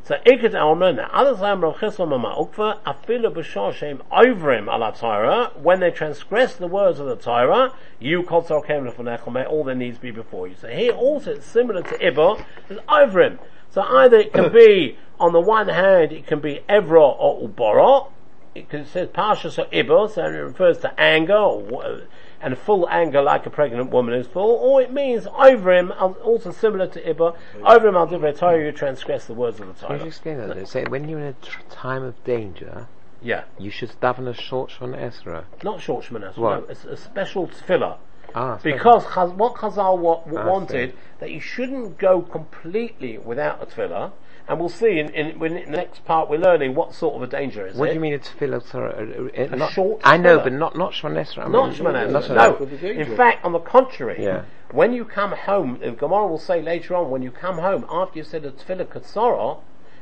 So 0.03 0.15
Ikit 0.25 0.51
Almana, 0.51 1.09
others 1.11 1.41
am 1.41 1.61
Rav 1.61 1.77
Chislam 1.77 2.23
Ukva, 2.23 2.81
afilu 2.83 3.33
b'shor 3.33 3.73
shem 3.73 4.01
ovrim 4.11 4.73
ala 4.73 4.93
Torah, 4.97 5.51
when 5.61 5.79
they 5.79 5.91
transgress 5.91 6.55
the 6.55 6.67
words 6.67 6.99
of 6.99 7.07
the 7.07 7.15
Torah, 7.15 7.73
you 7.99 8.23
kol 8.23 8.41
kem 8.61 8.85
may 8.85 9.45
all 9.45 9.63
their 9.63 9.75
needs 9.75 9.97
be 9.97 10.11
before 10.11 10.47
you. 10.47 10.55
So 10.61 10.67
here 10.67 10.93
also 10.93 11.31
it's 11.31 11.45
similar 11.45 11.81
to 11.83 12.05
Ibo, 12.05 12.45
it's 12.69 12.79
ovrim. 12.87 13.39
So 13.69 13.81
either 13.81 14.17
it 14.17 14.33
can 14.33 14.51
be, 14.51 14.97
on 15.19 15.33
the 15.33 15.41
one 15.41 15.67
hand, 15.69 16.11
it 16.11 16.27
can 16.27 16.39
be 16.39 16.61
Evro 16.69 17.15
or 17.17 18.07
because 18.53 18.87
it 18.87 18.89
says 18.89 19.07
Parshas 19.09 19.57
or 19.59 19.69
Ibor, 19.69 20.09
so 20.09 20.23
it 20.25 20.29
refers 20.29 20.79
to 20.79 20.99
anger, 20.99 21.35
or, 21.35 22.01
and 22.41 22.57
full 22.57 22.87
anger 22.89 23.21
like 23.21 23.45
a 23.45 23.49
pregnant 23.49 23.91
woman 23.91 24.13
is 24.15 24.27
full, 24.27 24.49
or 24.55 24.81
it 24.81 24.91
means 24.91 25.27
over 25.27 25.73
him, 25.73 25.91
also 25.91 26.51
similar 26.51 26.87
to 26.87 27.01
Ibor, 27.01 27.35
over 27.63 27.87
him 27.87 27.95
al 27.95 28.07
divrei 28.07 28.35
Torah, 28.37 28.63
you 28.63 28.71
transgress 28.71 29.25
the 29.25 29.33
words 29.33 29.59
of 29.59 29.67
the 29.67 29.73
Torah. 29.73 29.97
Can 29.97 30.05
you 30.05 30.07
explain 30.07 30.37
that? 30.37 30.55
They 30.55 30.65
say 30.65 30.85
when 30.85 31.07
you're 31.07 31.19
in 31.19 31.25
a 31.27 31.33
tr- 31.33 31.61
time 31.69 32.03
of 32.03 32.23
danger, 32.23 32.87
yeah. 33.21 33.45
You 33.57 33.71
should 33.71 33.89
daven 33.99 34.27
a 34.27 34.33
short 34.33 34.71
Shemon 34.71 34.95
Esra. 34.95 35.45
Not 35.63 35.81
short 35.81 36.05
Shemon 36.05 36.31
Esra, 36.31 36.37
no, 36.37 36.65
it's 36.69 36.85
a 36.85 36.95
special 36.95 37.47
tefillah. 37.47 37.97
Ah, 38.35 38.59
because 38.61 39.05
Chaz, 39.05 39.33
what 39.33 39.55
Chazal 39.55 39.97
wa- 39.97 40.21
ah, 40.27 40.45
wanted, 40.47 40.93
that 41.19 41.31
you 41.31 41.39
shouldn't 41.39 41.97
go 41.97 42.21
completely 42.21 43.17
without 43.17 43.61
a 43.63 43.65
tefillah, 43.65 44.11
and 44.47 44.59
we'll 44.59 44.69
see 44.69 44.99
in, 44.99 45.09
in, 45.09 45.43
in, 45.43 45.53
the 45.53 45.71
next 45.71 46.05
part 46.05 46.29
we're 46.29 46.37
learning 46.37 46.73
what 46.73 46.93
sort 46.93 47.15
of 47.15 47.21
a 47.21 47.27
danger 47.27 47.67
is 47.67 47.75
what 47.75 47.89
it. 47.89 47.91
do 47.91 47.95
you 47.95 48.01
mean 48.01 48.13
it's 48.13 48.29
tefillah? 48.29 48.65
Sorry, 48.65 48.93
uh, 48.93 49.41
uh, 49.43 49.53
a 49.53 49.55
not, 49.55 49.71
short 49.71 50.01
I 50.03 50.17
know, 50.17 50.39
tefillah. 50.39 50.43
but 50.43 50.53
not 50.53 50.77
not 50.77 50.93
Shemon 50.93 51.15
Esra. 51.15 51.51
Not 51.51 51.73
Shemon 51.73 52.11
Esra. 52.11 52.35
No. 52.35 52.87
In 52.87 53.15
fact, 53.15 53.43
on 53.43 53.51
the 53.51 53.59
contrary, 53.59 54.23
yeah. 54.23 54.43
when 54.71 54.93
you 54.93 55.05
come 55.05 55.31
home, 55.31 55.79
the 55.81 55.91
Gemara 55.91 56.27
will 56.27 56.37
say 56.37 56.61
later 56.61 56.95
on, 56.95 57.09
when 57.09 57.21
you 57.21 57.31
come 57.31 57.57
home 57.57 57.85
after 57.89 58.19
you've 58.19 58.27
said 58.27 58.45
a 58.45 58.51
tefillah 58.51 58.87
katsara, 58.87 59.57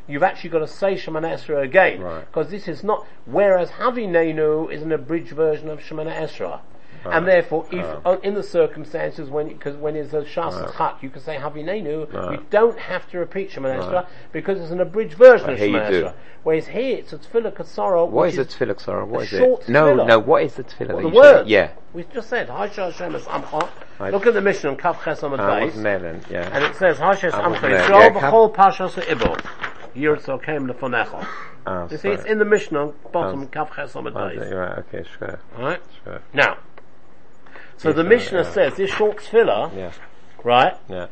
you've 0.07 0.23
actually 0.23 0.51
got 0.51 0.59
to 0.59 0.67
say 0.67 0.95
Shemana 0.95 1.33
Esra 1.33 1.63
again. 1.63 1.97
Because 1.97 2.45
right. 2.45 2.49
this 2.49 2.67
is 2.67 2.83
not, 2.83 3.05
whereas 3.25 3.71
Havinenu 3.71 4.71
is 4.71 4.81
an 4.81 4.91
abridged 4.91 5.31
version 5.31 5.69
of 5.69 5.79
Shemana 5.79 6.13
Esra. 6.13 6.61
Right. 7.05 7.17
And 7.17 7.27
therefore, 7.27 7.67
if 7.71 7.85
uh, 8.05 8.17
in 8.23 8.33
the 8.33 8.43
circumstances 8.43 9.29
when 9.29 9.49
because 9.49 9.75
when 9.77 9.95
it's 9.95 10.13
a 10.13 10.23
shas 10.23 10.59
right. 10.59 10.75
chak, 10.75 11.03
you 11.03 11.09
can 11.09 11.21
say 11.21 11.37
havinenu. 11.37 12.11
Right. 12.11 12.31
You 12.39 12.45
don't 12.49 12.79
have 12.79 13.07
to 13.11 13.19
repeat 13.19 13.51
Shemana 13.51 13.83
Esra 13.83 14.07
because 14.31 14.59
it's 14.59 14.71
an 14.71 14.81
abridged 14.81 15.13
version 15.13 15.51
of 15.51 15.59
Shemana 15.59 15.89
Esra. 15.89 16.13
Whereas 16.43 16.67
here 16.67 16.97
it's 16.97 17.13
a 17.13 17.17
tefillah 17.17 17.53
katsara. 17.55 18.07
What 18.07 18.29
is, 18.29 18.37
is 18.37 18.39
a 18.39 18.57
tefillah 18.57 18.75
katsara? 18.75 19.07
What 19.07 19.23
is 19.23 19.33
it? 19.33 19.69
No, 19.69 19.93
no. 19.93 20.19
What 20.19 20.43
is 20.43 20.55
the 20.55 20.63
tefillah? 20.63 20.93
Well, 20.93 21.01
the 21.01 21.09
word. 21.09 21.47
Yeah. 21.47 21.71
We 21.93 22.03
just 22.13 22.29
said 22.29 22.49
Hashem 22.49 22.91
Amcha. 22.91 23.69
Look 24.11 24.27
at 24.27 24.33
the 24.33 24.41
mission 24.41 24.69
on 24.69 24.77
Kaf 24.77 25.03
Ches 25.03 25.23
on 25.23 25.31
the 25.31 25.37
base. 25.37 25.75
Yeah. 26.29 26.49
And 26.51 26.63
it 26.63 26.75
says 26.75 26.97
Hashem 26.97 27.31
ah, 27.33 27.49
Amcha. 27.49 27.61
Yisrael 27.61 28.13
b'chol 28.13 28.53
pashas 28.53 29.01
ibor. 29.03 29.39
Yirtzel 29.95 30.43
came 30.43 30.67
lefonecha. 30.67 31.25
Oh, 31.67 31.87
you 31.89 31.97
see, 31.97 32.09
it's 32.09 32.25
in 32.25 32.37
the 32.37 32.45
Mishnah, 32.45 32.91
bottom. 33.11 33.43
Ah. 33.43 33.45
Kaf 33.45 33.75
Ches 33.75 33.93
the 33.93 34.01
base. 34.01 34.13
Right, 34.13 34.77
okay, 34.79 35.03
sure. 35.17 35.39
Alright? 35.57 35.81
Sure. 36.03 36.21
Now, 36.33 36.57
so 37.77 37.91
the 37.91 38.03
Mishnah 38.03 38.43
yeah. 38.43 38.51
says 38.51 38.75
this 38.75 38.91
short 38.91 39.17
tefillah, 39.17 39.75
yeah. 39.75 39.91
right? 40.43 40.77
Yeah. 40.89 41.07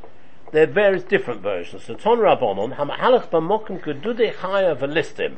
There 0.52 0.64
are 0.64 0.68
various 0.68 1.04
different 1.04 1.42
versions. 1.42 1.86
So 1.86 1.96
Ton 1.96 2.20
Rabbonon, 2.20 2.78
Hamahalach 2.78 3.30
b'mokum 3.30 3.82
kedude 3.82 4.36
chaya 4.36 4.78
v'listim. 4.78 5.38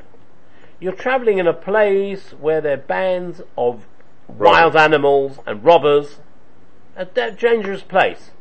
You're 0.79 0.93
traveling 0.93 1.37
in 1.37 1.47
a 1.47 1.53
place 1.53 2.31
where 2.31 2.59
there 2.61 2.73
are 2.73 2.77
bands 2.77 3.41
of 3.57 3.87
wild 4.27 4.75
animals 4.75 5.39
and 5.45 5.63
robbers. 5.63 6.19
A 6.97 7.05
dangerous 7.05 7.81
place. 7.81 8.31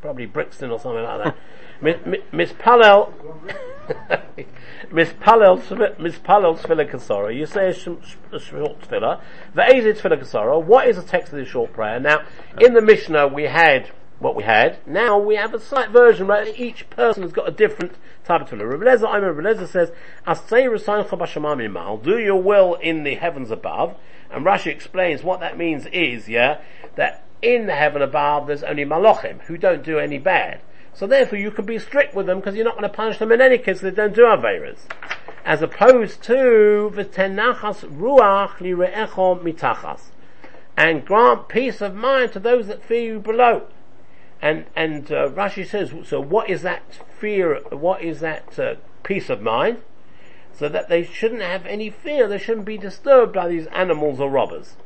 Probably 0.00 0.26
Brixton 0.26 0.70
or 0.70 0.78
something 0.78 1.02
like 1.02 1.24
that. 1.24 1.36
Miss, 1.80 1.96
Miss 2.32 2.52
Palel, 2.52 3.12
Miss 4.90 5.12
Palel, 5.12 5.98
Miss 5.98 6.18
Palel 6.18 6.58
Tefillah 6.58 6.90
Kasara. 6.90 7.36
You 7.36 7.46
say 7.46 7.68
a, 7.68 7.74
sh- 7.74 8.16
a 8.32 8.38
short 8.38 8.80
tefillah. 8.80 9.20
Ve'ezit 9.54 9.98
Tefillah 9.98 10.20
Kasara. 10.20 10.62
What 10.62 10.88
is 10.88 10.96
the 10.96 11.02
text 11.02 11.32
of 11.32 11.38
this 11.38 11.48
short 11.48 11.72
prayer? 11.72 12.00
Now, 12.00 12.22
in 12.60 12.74
the 12.74 12.82
Mishnah 12.82 13.28
we 13.28 13.44
had 13.44 13.90
what 14.20 14.36
we 14.36 14.44
had. 14.44 14.78
Now 14.86 15.18
we 15.18 15.36
have 15.36 15.52
a 15.52 15.60
slight 15.60 15.90
version, 15.90 16.26
right? 16.26 16.58
Each 16.58 16.88
person 16.90 17.22
has 17.22 17.32
got 17.32 17.48
a 17.48 17.52
different 17.52 17.92
type 18.24 18.40
of 18.40 18.48
tefillah. 18.48 18.70
Rabbi 18.70 18.84
Lezer, 18.84 19.08
I 19.08 19.16
remember 19.16 19.42
Rabbi 19.42 19.60
Lezer 19.60 19.68
says, 19.68 19.92
"Asay 20.26 22.02
do 22.02 22.18
your 22.18 22.42
will 22.42 22.74
in 22.74 23.02
the 23.02 23.16
heavens 23.16 23.50
above." 23.50 23.96
And 24.30 24.44
Rashi 24.44 24.66
explains 24.66 25.22
what 25.22 25.40
that 25.40 25.58
means 25.58 25.86
is, 25.86 26.28
yeah, 26.28 26.60
that 26.96 27.24
in 27.42 27.66
the 27.66 27.74
heaven 27.74 28.02
above 28.02 28.46
there's 28.46 28.62
only 28.62 28.84
malachim 28.84 29.40
who 29.42 29.58
don't 29.58 29.82
do 29.84 29.98
any 29.98 30.18
bad. 30.18 30.60
So 30.94 31.06
therefore 31.06 31.38
you 31.38 31.50
can 31.50 31.66
be 31.66 31.78
strict 31.78 32.14
with 32.14 32.26
them 32.26 32.38
because 32.38 32.54
you're 32.54 32.64
not 32.64 32.74
going 32.74 32.88
to 32.88 32.96
punish 32.96 33.18
them 33.18 33.32
in 33.32 33.40
any 33.40 33.58
case 33.58 33.80
they 33.80 33.90
don't 33.90 34.14
do 34.14 34.22
Averas. 34.22 34.78
As 35.44 35.60
opposed 35.60 36.22
to 36.24 36.92
the 36.94 37.04
v'tenachas 37.04 37.80
ruach 37.98 38.56
lire'echo 38.58 39.42
mitachas. 39.42 40.10
And 40.76 41.04
grant 41.04 41.48
peace 41.48 41.80
of 41.80 41.94
mind 41.94 42.32
to 42.32 42.40
those 42.40 42.68
that 42.68 42.82
fear 42.82 43.14
you 43.14 43.20
below. 43.20 43.66
And, 44.40 44.66
and 44.76 45.10
uh, 45.10 45.28
Rashi 45.30 45.66
says, 45.66 45.92
so 46.06 46.20
what 46.20 46.50
is 46.50 46.62
that 46.62 46.82
fear, 47.18 47.60
what 47.70 48.02
is 48.02 48.20
that 48.20 48.58
uh, 48.58 48.74
peace 49.02 49.30
of 49.30 49.40
mind? 49.40 49.82
So 50.52 50.68
that 50.68 50.88
they 50.88 51.02
shouldn't 51.02 51.42
have 51.42 51.66
any 51.66 51.90
fear, 51.90 52.28
they 52.28 52.38
shouldn't 52.38 52.66
be 52.66 52.78
disturbed 52.78 53.32
by 53.32 53.48
these 53.48 53.66
animals 53.68 54.20
or 54.20 54.30
robbers. 54.30 54.76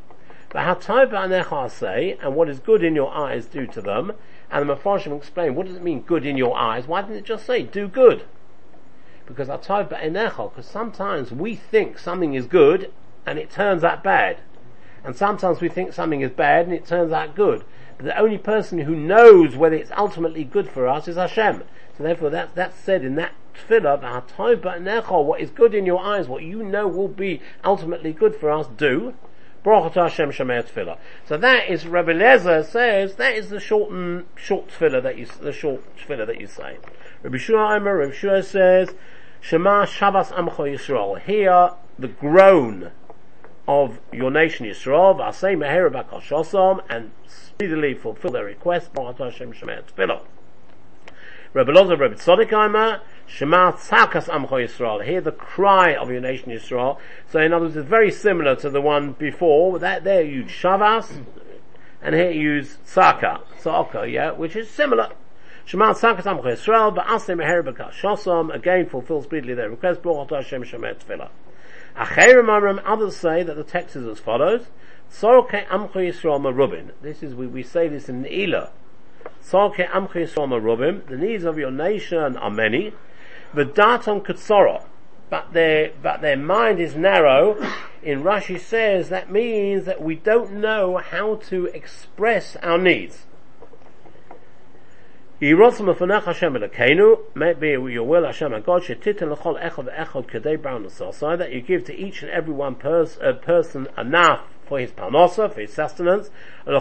But 0.50 0.62
how 0.64 0.74
Taiba 0.74 1.24
and 1.24 1.72
say, 1.72 2.16
and 2.22 2.34
what 2.34 2.48
is 2.48 2.58
good 2.60 2.82
in 2.82 2.94
your 2.94 3.12
eyes 3.12 3.46
do 3.46 3.66
to 3.66 3.82
them, 3.82 4.12
and 4.50 4.68
the 4.68 4.74
Mepharshim 4.74 5.16
explain, 5.16 5.54
what 5.54 5.66
does 5.66 5.76
it 5.76 5.82
mean, 5.82 6.00
good 6.02 6.24
in 6.24 6.36
your 6.36 6.56
eyes? 6.56 6.86
Why 6.86 7.02
didn't 7.02 7.16
it 7.16 7.24
just 7.24 7.46
say, 7.46 7.62
do 7.62 7.88
good? 7.88 8.24
Because 9.26 9.48
because 9.48 10.66
sometimes 10.66 11.32
we 11.32 11.54
think 11.54 11.98
something 11.98 12.34
is 12.34 12.46
good, 12.46 12.90
and 13.26 13.38
it 13.38 13.50
turns 13.50 13.84
out 13.84 14.02
bad. 14.02 14.38
And 15.04 15.14
sometimes 15.14 15.60
we 15.60 15.68
think 15.68 15.92
something 15.92 16.22
is 16.22 16.30
bad, 16.30 16.64
and 16.64 16.74
it 16.74 16.86
turns 16.86 17.12
out 17.12 17.34
good. 17.34 17.64
But 17.98 18.06
the 18.06 18.18
only 18.18 18.38
person 18.38 18.78
who 18.80 18.96
knows 18.96 19.54
whether 19.54 19.76
it's 19.76 19.90
ultimately 19.96 20.44
good 20.44 20.70
for 20.70 20.88
us 20.88 21.08
is 21.08 21.16
Hashem. 21.16 21.62
So 21.96 22.04
therefore 22.04 22.30
that's, 22.30 22.52
that's 22.52 22.78
said 22.78 23.04
in 23.04 23.16
that 23.16 23.32
tefillah, 23.54 25.26
what 25.26 25.40
is 25.40 25.50
good 25.50 25.74
in 25.74 25.84
your 25.84 26.00
eyes, 26.00 26.28
what 26.28 26.42
you 26.42 26.62
know 26.62 26.86
will 26.86 27.08
be 27.08 27.42
ultimately 27.64 28.12
good 28.12 28.36
for 28.36 28.50
us, 28.50 28.66
do. 28.68 29.14
So 29.64 31.36
that 31.36 31.64
is, 31.68 31.86
Rabbi 31.86 32.12
Lezer 32.12 32.64
says, 32.64 33.16
that 33.16 33.34
is 33.34 33.50
the 33.50 33.60
short 33.60 33.90
and, 33.90 34.24
short 34.36 34.68
tefillah 34.68 35.02
that 35.02 35.18
you, 35.18 35.26
the 35.26 35.52
short 35.52 35.82
tefillah 35.96 36.26
that 36.26 36.40
you 36.40 36.46
say. 36.46 36.78
Rabbi 37.22 37.38
Shua 37.38 37.74
Aimer, 37.74 37.96
Rabbi 37.96 38.14
Shua 38.14 38.42
says, 38.42 38.94
Shema 39.40 39.84
Shabbos 39.84 40.28
Amcho 40.28 40.72
Yisrael. 40.72 41.20
Here, 41.20 41.70
the 41.98 42.08
groan 42.08 42.92
of 43.66 44.00
your 44.12 44.30
nation 44.30 44.66
Yisrael, 44.66 45.18
V'asei 45.18 45.56
Meher 45.56 45.90
B'Koshosom, 45.90 46.82
and 46.88 47.10
speedily 47.26 47.94
fulfill 47.94 48.30
their 48.30 48.44
request, 48.44 48.94
Baruch 48.94 49.18
Hashem 49.18 49.52
Shemei 49.52 49.82
Tefillah. 49.82 50.22
Rabbi 51.52 51.72
Lozer, 51.72 51.98
Rabbi 51.98 52.14
Tzadok 52.14 52.52
Aimer, 52.52 53.00
Shema 53.28 53.72
Tzakas 53.72 54.28
Amcho 54.28 54.52
Yisrael. 54.52 55.04
Hear 55.04 55.20
the 55.20 55.32
cry 55.32 55.94
of 55.94 56.10
your 56.10 56.20
nation 56.20 56.50
Yisrael. 56.50 56.98
So 57.30 57.38
in 57.40 57.52
other 57.52 57.66
words, 57.66 57.76
it's 57.76 57.88
very 57.88 58.10
similar 58.10 58.56
to 58.56 58.70
the 58.70 58.80
one 58.80 59.12
before. 59.12 59.78
That 59.78 60.02
there 60.02 60.22
you 60.22 60.42
use 60.42 60.50
Shavas, 60.50 61.24
and 62.02 62.14
here 62.14 62.30
you 62.30 62.40
use 62.40 62.78
Tzaka, 62.86 63.42
Tzaka, 63.60 64.10
yeah, 64.10 64.32
which 64.32 64.56
is 64.56 64.70
similar. 64.70 65.10
Shema 65.66 65.92
Tzakas 65.92 66.22
Amcho 66.22 66.44
Yisrael, 66.44 66.96
Ba'asne 66.96 67.36
Meher 67.36 67.62
B'Kashosom, 67.62 68.54
again 68.54 68.88
fulfill 68.88 69.22
speedily 69.22 69.52
their 69.52 69.68
request, 69.68 70.02
Baruch 70.02 70.30
Hashem 70.30 70.62
Shemet 70.62 71.04
Tefillah. 71.04 71.28
Acherim 71.96 72.48
Amram, 72.48 72.80
others 72.86 73.16
say 73.16 73.42
that 73.42 73.56
the 73.56 73.64
text 73.64 73.94
is 73.94 74.06
as 74.06 74.18
follows, 74.18 74.68
Sorke 75.12 75.66
Amcho 75.66 75.96
Yisrael 75.96 76.40
Marubin. 76.40 76.92
This 77.02 77.22
is, 77.22 77.34
we, 77.34 77.46
we 77.46 77.62
say 77.62 77.88
this 77.88 78.08
in 78.08 78.24
Elah. 78.26 78.70
Sorke 79.42 79.86
Amcho 79.88 80.14
Yisrael 80.14 80.48
Marubim. 80.48 81.06
The 81.06 81.16
needs 81.18 81.44
of 81.44 81.58
your 81.58 81.70
nation 81.70 82.36
are 82.38 82.50
many. 82.50 82.94
The 83.54 83.64
daton 83.64 84.24
katsora, 84.24 84.84
but 85.30 85.52
their 85.52 85.92
but 86.02 86.20
their 86.20 86.36
mind 86.36 86.80
is 86.80 86.94
narrow. 86.94 87.56
In 88.02 88.22
Rashi 88.22 88.60
says 88.60 89.08
that 89.08 89.30
means 89.30 89.84
that 89.86 90.02
we 90.02 90.14
don't 90.16 90.52
know 90.52 90.98
how 90.98 91.36
to 91.48 91.66
express 91.66 92.56
our 92.56 92.78
needs. 92.78 93.26
Maybe 95.40 95.62
your 97.68 98.04
will, 98.04 98.24
Hashem 98.24 98.52
and 98.52 98.64
God, 98.64 98.82
that 101.38 101.50
you 101.52 101.60
give 101.60 101.84
to 101.84 101.94
each 101.94 102.22
and 102.22 102.30
every 102.32 102.52
one 102.52 102.74
pers- 102.74 103.18
uh, 103.18 103.32
person 103.34 103.86
enough 103.96 104.40
for 104.66 104.80
his 104.80 104.90
parnasa, 104.90 105.54
for 105.54 105.60
his 105.60 105.72
sustenance, 105.72 106.30
and 106.66 106.74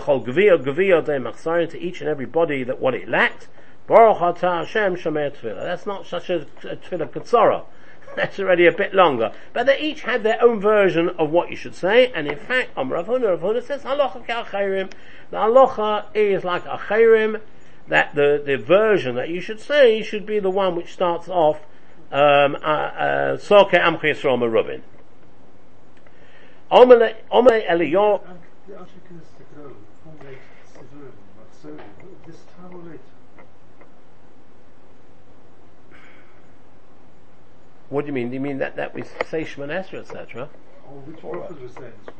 to 1.69 1.79
each 1.79 2.01
and 2.01 2.09
every 2.09 2.25
body 2.25 2.63
that 2.63 2.79
what 2.79 2.95
it 2.95 3.07
lacked, 3.07 3.47
Baruch 3.87 4.39
Hashem 4.39 4.95
Tefillah. 4.95 5.63
That's 5.63 5.85
not 5.85 6.05
such 6.05 6.29
a, 6.29 6.41
a 6.63 6.75
Tefillah 6.75 7.09
Ketzorah. 7.09 7.63
That's 8.15 8.39
already 8.39 8.65
a 8.65 8.71
bit 8.71 8.93
longer. 8.93 9.31
But 9.53 9.65
they 9.65 9.79
each 9.79 10.01
had 10.01 10.23
their 10.23 10.41
own 10.43 10.59
version 10.59 11.09
of 11.17 11.29
what 11.29 11.49
you 11.49 11.55
should 11.55 11.75
say, 11.75 12.11
and 12.13 12.27
in 12.27 12.37
fact, 12.37 12.71
Om 12.75 12.91
Rav 12.91 13.07
Huna, 13.07 13.29
Rav 13.29 13.41
Huna 13.41 13.63
says, 13.63 13.83
Halacha 13.83 14.25
Ka'achirim. 14.25 14.91
The 15.29 15.37
halacha 15.37 16.05
is 16.13 16.43
like 16.43 16.63
Achirim, 16.65 17.41
that 17.87 18.15
the, 18.15 18.41
the 18.43 18.57
version 18.57 19.15
that 19.15 19.29
you 19.29 19.41
should 19.41 19.59
say 19.59 20.01
should 20.01 20.25
be 20.25 20.39
the 20.39 20.49
one 20.49 20.75
which 20.75 20.93
starts 20.93 21.27
off, 21.27 21.59
um, 22.11 22.55
uh, 22.55 22.67
uh, 22.67 23.37
Soke 23.37 23.71
Amchi 23.71 24.13
Yisrael 24.13 24.39
Merubin. 24.39 24.81
Omele 26.71 27.15
Eliyahu, 27.31 28.21
The 28.67 28.73
Ashkenaz 28.73 29.27
Tekro 29.37 29.73
formulate 30.03 30.39
Sidurim, 30.73 31.11
so 31.61 31.77
this 32.25 32.37
time 32.57 32.75
or 32.75 32.83
later. 32.83 32.99
What 37.89 38.01
do 38.01 38.07
you 38.07 38.13
mean? 38.13 38.29
Do 38.29 38.33
you 38.33 38.41
mean 38.41 38.57
that, 38.57 38.75
that 38.75 38.93
we 38.93 39.03
say 39.03 39.43
Shemon 39.43 39.69
Esra, 39.69 40.01
etc.? 40.01 40.49
Or 40.89 40.99
which 41.01 41.19
prophets 41.19 41.61
were 41.61 41.69
saying 41.69 41.93
this 42.05 42.13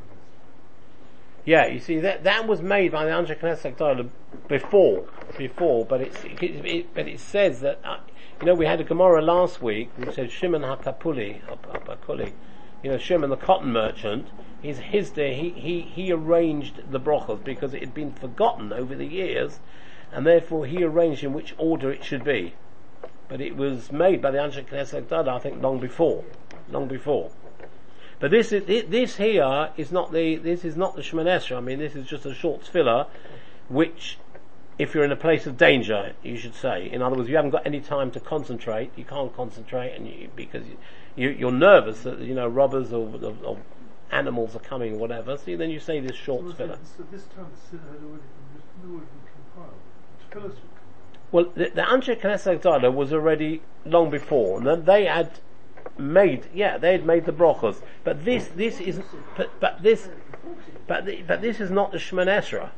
Yeah, 1.46 1.68
you 1.68 1.80
see 1.80 2.00
that 2.00 2.24
that 2.24 2.48
was 2.48 2.62
made 2.62 2.92
by 2.92 3.06
the 3.06 3.12
Anshe 3.12 3.38
Knesset 3.38 3.76
Gdolah 3.76 4.10
before, 4.48 5.08
before, 5.38 5.86
but 5.86 6.02
it's, 6.02 6.24
it, 6.24 6.42
it, 6.42 6.94
but 6.94 7.08
it 7.08 7.20
says 7.20 7.60
that 7.62 7.82
uh, 7.84 7.98
you 8.40 8.46
know 8.46 8.56
we 8.56 8.66
had 8.66 8.80
a 8.80 8.84
Gemara 8.86 9.22
last 9.22 9.62
week 9.62 9.90
which 9.98 10.16
said 10.16 10.32
Shimon 10.32 10.62
Hakapuli, 10.62 11.42
Hakapuli, 11.42 12.32
you 12.82 12.92
know 12.92 12.98
Shimon 12.98 13.30
the 13.30 13.36
cotton 13.38 13.74
merchant. 13.74 14.28
His 14.62 14.80
his 14.80 15.10
day 15.10 15.34
he 15.36 15.50
he 15.50 15.82
he 15.82 16.12
arranged 16.14 16.92
the 16.92 17.00
brochos 17.00 17.44
because 17.44 17.74
it 17.74 17.82
had 17.82 17.94
been 17.94 18.14
forgotten 18.14 18.72
over 18.72 18.96
the 18.96 19.06
years, 19.06 19.60
and 20.14 20.26
therefore 20.26 20.66
he 20.66 20.82
arranged 20.82 21.26
in 21.26 21.34
which 21.34 21.54
order 21.58 21.92
it 21.92 22.06
should 22.06 22.24
be. 22.24 22.54
But 23.30 23.42
it 23.42 23.56
was 23.56 23.92
made 23.92 24.22
by 24.22 24.32
the 24.32 24.38
Anshe 24.38 24.66
Knesset 24.66 25.04
Gdolah, 25.04 25.36
I 25.36 25.40
think, 25.40 25.62
long 25.62 25.80
before, 25.80 26.24
long 26.70 26.88
before. 26.88 27.32
But 28.20 28.32
this 28.32 28.52
is, 28.52 28.66
this 28.66 29.18
here 29.18 29.70
is 29.78 29.92
not 29.92 30.12
the, 30.12 30.38
this 30.38 30.66
is 30.66 30.76
not 30.76 30.96
the 30.96 31.02
Shemon 31.02 31.26
Esra. 31.26 31.58
I 31.58 31.60
mean, 31.60 31.80
this 31.80 31.96
is 31.96 32.08
just 32.08 32.26
a 32.26 32.34
short 32.34 32.66
filler, 32.66 33.06
which, 33.70 34.18
if 34.80 34.96
you're 34.96 35.04
in 35.04 35.12
a 35.12 35.18
place 35.18 35.46
of 35.46 35.58
danger, 35.58 36.14
you 36.24 36.38
should 36.38 36.56
say. 36.56 36.90
In 36.90 37.02
other 37.02 37.16
words, 37.16 37.30
you 37.30 37.36
haven't 37.36 37.52
got 37.52 37.68
any 37.68 37.80
time 37.80 38.10
to 38.12 38.20
concentrate. 38.20 38.92
You 38.96 39.04
can't 39.04 39.36
concentrate, 39.36 39.94
and 39.94 40.08
you, 40.08 40.30
because 40.36 40.64
you, 41.16 41.30
you're 41.30 41.52
nervous 41.52 42.02
that 42.02 42.20
you 42.20 42.34
know 42.34 42.48
robbers 42.48 42.92
or, 42.92 43.08
or, 43.22 43.36
or 43.44 43.58
animals 44.12 44.56
are 44.56 44.60
coming, 44.60 44.96
or 44.96 44.98
whatever. 44.98 45.38
So 45.38 45.56
then 45.56 45.70
you 45.70 45.80
say 45.80 46.00
this 46.00 46.16
short 46.16 46.58
filler. 46.58 46.80
so 46.98 47.04
this 47.12 47.24
time 47.36 47.48
the 47.52 47.78
Siddur 47.78 47.92
had 47.92 48.02
already 48.04 48.24
been 48.24 48.50
written, 48.56 48.92
already 48.92 49.06
been 49.06 49.30
compiled. 49.54 50.44
Was 50.44 50.58
Well, 51.32 51.52
the, 51.56 51.70
the 51.70 51.82
Anshe 51.82 52.20
Knesset 52.20 52.62
Gdolah 52.62 52.94
was 52.94 53.12
already 53.12 53.62
long 53.86 54.10
before, 54.10 54.66
and 54.66 54.86
they 54.86 55.06
had 55.06 55.40
made, 55.98 56.48
yeah, 56.54 56.78
they 56.78 56.94
had 56.94 57.06
made 57.06 57.26
the 57.26 57.32
brochos. 57.32 57.82
But 58.04 58.24
this, 58.26 58.48
this 58.48 58.80
is, 58.80 59.02
but, 59.36 59.52
but 59.60 59.84
this, 59.84 60.10
but, 60.88 61.06
the, 61.06 61.24
but 61.24 61.42
this 61.42 61.60
is 61.60 61.70
not 61.70 61.92
the 61.92 61.98
Shemana 61.98 62.40
Esra. 62.40 62.70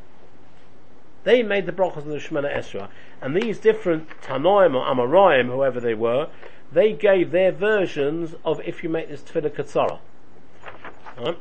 They 1.24 1.44
made 1.44 1.66
the 1.66 1.72
brachos 1.72 1.98
of 1.98 2.06
the 2.06 2.18
Shemana 2.18 2.56
Esra, 2.56 2.90
and 3.22 3.36
these 3.36 3.60
different 3.60 4.10
Tanoim 4.22 4.74
or 4.74 4.86
Amoraim, 4.86 5.48
whoever 5.48 5.80
they 5.80 5.94
were, 5.94 6.30
they 6.72 6.94
gave 6.94 7.32
their 7.32 7.52
versions 7.52 8.36
of 8.46 8.62
if 8.66 8.84
you 8.84 8.90
make 8.90 9.10
this 9.10 9.22
Tefillah 9.22 9.54
Katsara. 9.54 10.00
Right? 11.18 11.38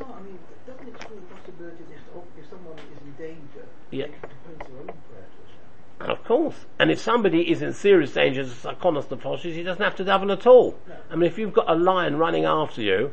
I 0.00 0.20
mean, 0.22 0.38
doesn't 0.66 0.88
exclude 0.88 1.22
the 1.28 1.34
possibility 1.34 1.84
that 1.88 1.96
if, 1.96 2.44
if 2.44 2.50
someone 2.50 2.78
is 2.78 3.00
in 3.02 3.12
danger, 3.18 3.66
Yeah. 3.90 4.06
they 4.06 4.12
can 4.12 4.20
compose 4.20 4.68
their 4.68 4.78
own 4.78 4.86
prayer 4.86 5.26
to 5.26 5.40
Hashem? 5.42 5.66
Of 6.00 6.24
course. 6.24 6.54
And 6.78 6.90
if 6.90 6.98
somebody 6.98 7.50
is 7.50 7.60
in 7.62 7.72
serious 7.72 8.12
danger, 8.12 8.40
as 8.40 8.48
Sakonos 8.52 9.08
the 9.08 9.16
Foshes, 9.16 9.52
he 9.54 9.62
doesn't 9.62 9.82
have 9.82 9.96
to 9.96 10.04
daven 10.04 10.32
at 10.32 10.46
all. 10.46 10.76
I 11.10 11.14
mean, 11.16 11.30
if 11.30 11.38
you've 11.38 11.52
got 11.52 11.68
a 11.68 11.74
lion 11.74 12.16
running 12.16 12.44
after 12.46 12.80
you, 12.80 13.12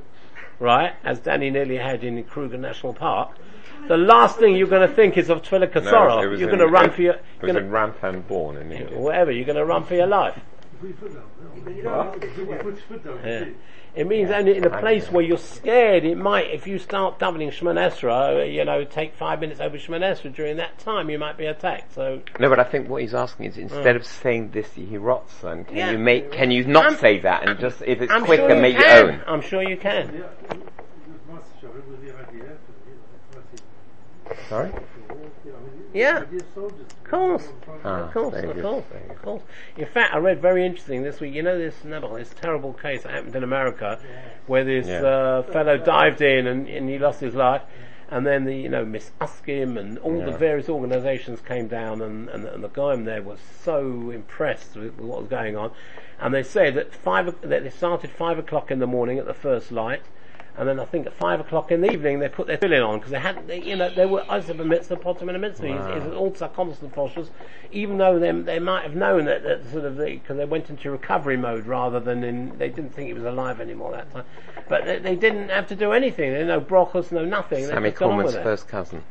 right, 0.59 0.93
as 1.03 1.19
Danny 1.19 1.49
nearly 1.49 1.77
had 1.77 2.03
in 2.03 2.23
Kruger 2.23 2.57
National 2.57 2.93
Park, 2.93 3.31
the 3.87 3.97
last 3.97 4.37
thing 4.39 4.55
you're 4.55 4.67
going 4.67 4.87
to 4.87 4.93
think 4.93 5.17
is 5.17 5.29
of 5.29 5.43
No, 5.51 5.67
Katsara. 5.67 6.23
it 6.23 6.27
was 6.27 6.39
you're 6.39 6.49
going 6.49 6.59
to 6.59 6.67
run 6.67 6.89
for 6.91 7.01
your, 7.01 7.13
It 7.13 7.21
was 7.41 7.53
gonna, 7.53 7.65
in 7.65 7.71
Rampan 7.71 8.27
born 8.27 8.57
in 8.57 8.71
India. 8.71 8.97
whatever, 8.97 9.31
you're 9.31 9.45
going 9.45 9.57
to 9.57 9.65
run 9.65 9.83
for 9.83 9.95
your 9.95 10.07
life. 10.07 10.39
If 10.77 10.83
we 10.83 10.91
put 10.93 11.13
down, 11.13 11.23
But 11.63 11.75
you 11.75 11.83
no. 11.83 11.89
don't 11.89 12.05
have 12.13 12.19
to 12.21 12.27
If 12.27 12.35
do 12.35 12.45
we 12.45 12.53
it. 12.55 12.63
put 12.63 13.25
Yeah. 13.25 13.45
It 13.95 14.05
means 14.05 14.29
only 14.29 14.55
in 14.57 14.63
a 14.63 14.79
place 14.79 15.11
where 15.11 15.23
you're 15.23 15.39
scared, 15.39 16.05
it 16.05 16.15
might, 16.17 16.51
if 16.51 16.67
you 16.67 16.77
start 16.77 17.17
doubling 17.17 17.49
Shemon 17.49 17.77
Esra, 17.79 18.41
uh, 18.41 18.43
you 18.43 18.63
know, 18.63 18.83
take 18.83 19.15
five 19.15 19.39
minutes 19.39 19.59
over 19.59 19.75
Shemon 19.77 20.01
Esra, 20.01 20.31
during 20.35 20.57
that 20.57 20.77
time 20.77 21.09
you 21.09 21.17
might 21.17 21.35
be 21.35 21.47
attacked. 21.47 21.95
So, 21.95 22.21
No, 22.39 22.47
but 22.47 22.59
I 22.59 22.63
think 22.63 22.89
what 22.89 23.01
he's 23.01 23.15
asking 23.15 23.47
is 23.47 23.57
instead 23.57 23.95
of 23.95 24.05
saying 24.05 24.51
this 24.51 24.67
Yehirotson, 24.77 25.65
can 25.67 25.75
Yeah. 25.77 25.91
you 25.91 25.97
make, 25.97 26.31
can 26.31 26.51
you 26.51 26.63
not 26.65 26.83
I'm- 26.85 26.95
say 26.97 27.17
that 27.21 27.49
and 27.49 27.59
just, 27.59 27.81
if 27.81 27.99
it's 28.03 28.11
I'm 28.11 28.23
quicker, 28.23 28.43
sure 28.47 28.55
you 28.55 28.61
make 28.61 28.77
can. 28.77 29.05
your 29.05 29.13
own? 29.13 29.21
I'm 29.25 29.41
sure 29.41 29.63
you 29.63 29.77
can. 29.77 30.13
Yeah, 30.13 30.19
it 30.19 30.59
was 30.59 30.61
Master 31.27 31.67
Shabbat 31.67 31.87
with 31.89 32.05
the 32.05 32.13
idea, 32.13 32.33
you 32.33 32.43
know, 32.43 33.41
that's 34.29 34.47
Sorry? 34.47 34.69
It. 35.97 35.99
You 35.99 36.05
know, 36.05 36.09
Yeah. 36.11 36.19
the 36.19 36.25
idea 36.25 36.65
of 36.65 37.03
course. 37.03 37.47
Ah, 37.85 38.03
Of 38.07 38.13
course, 38.13 38.35
of 38.35 38.61
course, 38.61 38.85
of 39.09 39.21
course. 39.21 39.41
In 39.77 39.85
fact, 39.85 40.13
I 40.13 40.17
read 40.17 40.41
very 40.41 40.65
interesting 40.65 41.03
this 41.03 41.19
week. 41.19 41.33
You 41.33 41.43
know 41.43 41.57
this, 41.57 41.83
no, 41.83 42.17
this 42.17 42.29
terrible 42.41 42.73
case 42.73 43.03
that 43.03 43.11
happened 43.11 43.35
in 43.35 43.43
America, 43.43 43.99
where 44.47 44.63
this 44.63 44.87
Yeah. 44.87 45.01
uh, 45.01 45.41
fellow 45.43 45.77
dived 45.77 46.21
in 46.21 46.47
and, 46.47 46.67
and 46.67 46.89
he 46.89 46.97
lost 46.97 47.19
his 47.21 47.35
life, 47.35 47.61
and 48.09 48.25
then 48.25 48.45
the 48.45 48.55
you 48.55 48.69
know 48.69 48.85
Miss 48.85 49.11
Uskim 49.21 49.77
and 49.77 49.97
all 49.99 50.21
the 50.23 50.31
various 50.31 50.69
organisations 50.69 51.41
came 51.41 51.67
down, 51.67 52.01
and, 52.01 52.29
and, 52.29 52.45
and 52.45 52.63
the 52.63 52.69
guy 52.69 52.93
in 52.93 53.05
there 53.05 53.21
was 53.21 53.39
so 53.63 54.11
impressed 54.11 54.75
with, 54.75 54.95
with 54.97 55.05
what 55.05 55.19
was 55.19 55.27
going 55.29 55.55
on, 55.57 55.71
and 56.19 56.33
they 56.33 56.43
said 56.43 56.75
that 56.75 56.93
five 56.93 57.27
o- 57.27 57.47
that 57.47 57.63
they 57.63 57.69
started 57.69 58.09
five 58.09 58.37
o'clock 58.39 58.71
in 58.71 58.79
the 58.79 58.87
morning 58.87 59.17
at 59.19 59.25
the 59.25 59.33
first 59.33 59.71
light. 59.71 60.01
And 60.57 60.67
then 60.67 60.79
I 60.79 60.85
think 60.85 61.05
at 61.05 61.13
five 61.13 61.39
o'clock 61.39 61.71
in 61.71 61.81
the 61.81 61.91
evening 61.91 62.17
they 62.19 62.29
put 62.29 62.47
their 62.47 62.57
filling 62.57 62.81
on 62.81 62.97
because 62.97 63.11
they 63.11 63.19
had, 63.19 63.47
they, 63.47 63.61
you 63.61 63.75
know, 63.75 63.93
they 63.93 64.07
were 64.07 64.25
Isaac 64.29 64.57
mitzvah, 64.57 64.97
potem 64.97 65.29
and 65.29 65.35
a 65.35 65.39
mitzvah. 65.39 65.67
Wow. 65.67 65.93
It's, 65.93 66.05
it's 66.07 66.15
all 66.15 66.49
constant 66.49 66.93
postures, 66.93 67.29
even 67.71 67.99
though 67.99 68.17
they, 68.17 68.31
they 68.31 68.57
might 68.57 68.81
have 68.81 68.95
known 68.95 69.25
that, 69.25 69.43
that 69.43 69.69
sort 69.71 69.85
of 69.85 69.97
because 69.97 70.35
they 70.35 70.45
went 70.45 70.71
into 70.71 70.89
recovery 70.89 71.37
mode 71.37 71.67
rather 71.67 71.99
than 71.99 72.23
in 72.23 72.57
they 72.57 72.69
didn't 72.69 72.93
think 72.95 73.07
it 73.07 73.13
was 73.13 73.23
alive 73.23 73.61
anymore 73.61 73.91
that 73.91 74.11
time. 74.11 74.25
But 74.67 74.85
they, 74.85 74.97
they 74.97 75.15
didn't 75.15 75.49
have 75.49 75.67
to 75.67 75.75
do 75.75 75.91
anything. 75.91 76.33
They 76.33 76.43
no 76.43 76.59
brachos, 76.59 77.11
no 77.11 77.23
nothing. 77.23 77.61
They 77.61 77.67
Sammy 77.67 77.89
just 77.89 77.99
got 77.99 78.09
on 78.09 78.11
Coleman's 78.17 78.35
first 78.43 78.67
cousin. 78.67 79.03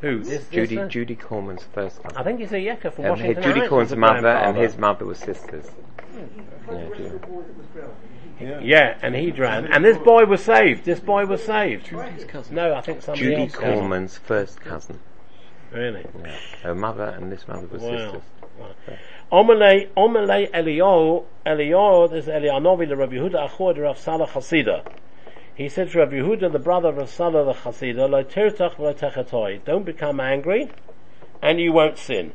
Who? 0.00 0.20
This, 0.20 0.28
this 0.28 0.48
Judy. 0.48 0.78
Uh, 0.78 0.88
Judy 0.88 1.16
Coleman's 1.16 1.64
first 1.64 2.02
cousin. 2.02 2.16
I 2.16 2.22
think 2.22 2.40
he's 2.40 2.52
a 2.52 2.54
yekka 2.54 2.94
from 2.94 3.04
And 3.04 3.10
Washington. 3.10 3.42
Judy 3.42 3.60
Heights 3.60 3.68
Coleman's 3.68 3.96
mother 3.96 4.28
and 4.28 4.56
his 4.56 4.78
mother 4.78 5.04
were 5.04 5.14
sisters. 5.14 5.66
He 6.12 6.18
Yeah, 6.72 7.10
photographed 7.20 8.07
yeah. 8.40 8.46
the 8.46 8.60
boy 8.60 8.60
that 8.60 8.60
was 8.60 8.62
drowned. 8.62 8.62
He 8.62 8.68
Yeah. 8.68 8.78
Yeah, 8.90 8.98
and 9.02 9.14
he 9.14 9.30
drowned. 9.30 9.66
And 9.72 9.84
this 9.84 9.98
boy 9.98 10.24
was 10.24 10.44
saved. 10.44 10.84
This 10.84 11.00
boy 11.00 11.26
was 11.26 11.44
saved. 11.44 11.88
His 11.88 12.24
cousin. 12.24 12.54
No, 12.54 12.74
I 12.74 12.80
think 12.80 13.02
somebody 13.02 13.24
Judy 13.24 13.42
else. 13.42 13.52
cousin. 13.52 13.70
Coleman's 13.74 14.18
first 14.18 14.60
cousin. 14.60 15.00
Really? 15.72 16.06
Yeah. 16.24 16.36
Her 16.62 16.74
mother 16.74 17.04
and 17.04 17.30
this 17.30 17.46
mother 17.46 17.66
were 17.66 17.78
Wow. 17.78 18.12
sisters. 18.12 18.22
Omelei, 19.30 19.88
Omelei 19.96 20.50
Eliyahu, 20.50 21.24
Eliyahu, 21.46 22.10
this 22.10 22.24
is 22.26 22.30
Elianovi, 22.30 22.88
the 22.88 22.96
Rabbi 22.96 23.16
Yehuda 23.16 23.44
Achor, 23.44 23.74
the 23.74 23.82
Rav 23.82 23.98
Salah 23.98 24.26
Chasida. 24.26 24.82
He 25.54 25.68
said 25.68 25.90
to 25.90 25.98
Rabbi 25.98 26.14
Yehuda, 26.14 26.50
the 26.50 26.58
brother 26.58 26.88
of 26.88 26.96
Rav 26.96 27.10
Salah 27.10 27.44
the 27.44 27.52
Chasida, 27.52 28.08
"Lo 28.08 28.24
tirtach 28.24 28.76
v'lo 28.76 28.94
techatoi." 28.94 29.64
Don't 29.64 29.84
become 29.84 30.20
angry, 30.20 30.70
and 31.42 31.60
you 31.60 31.72
won't 31.72 31.98
sin. 31.98 32.32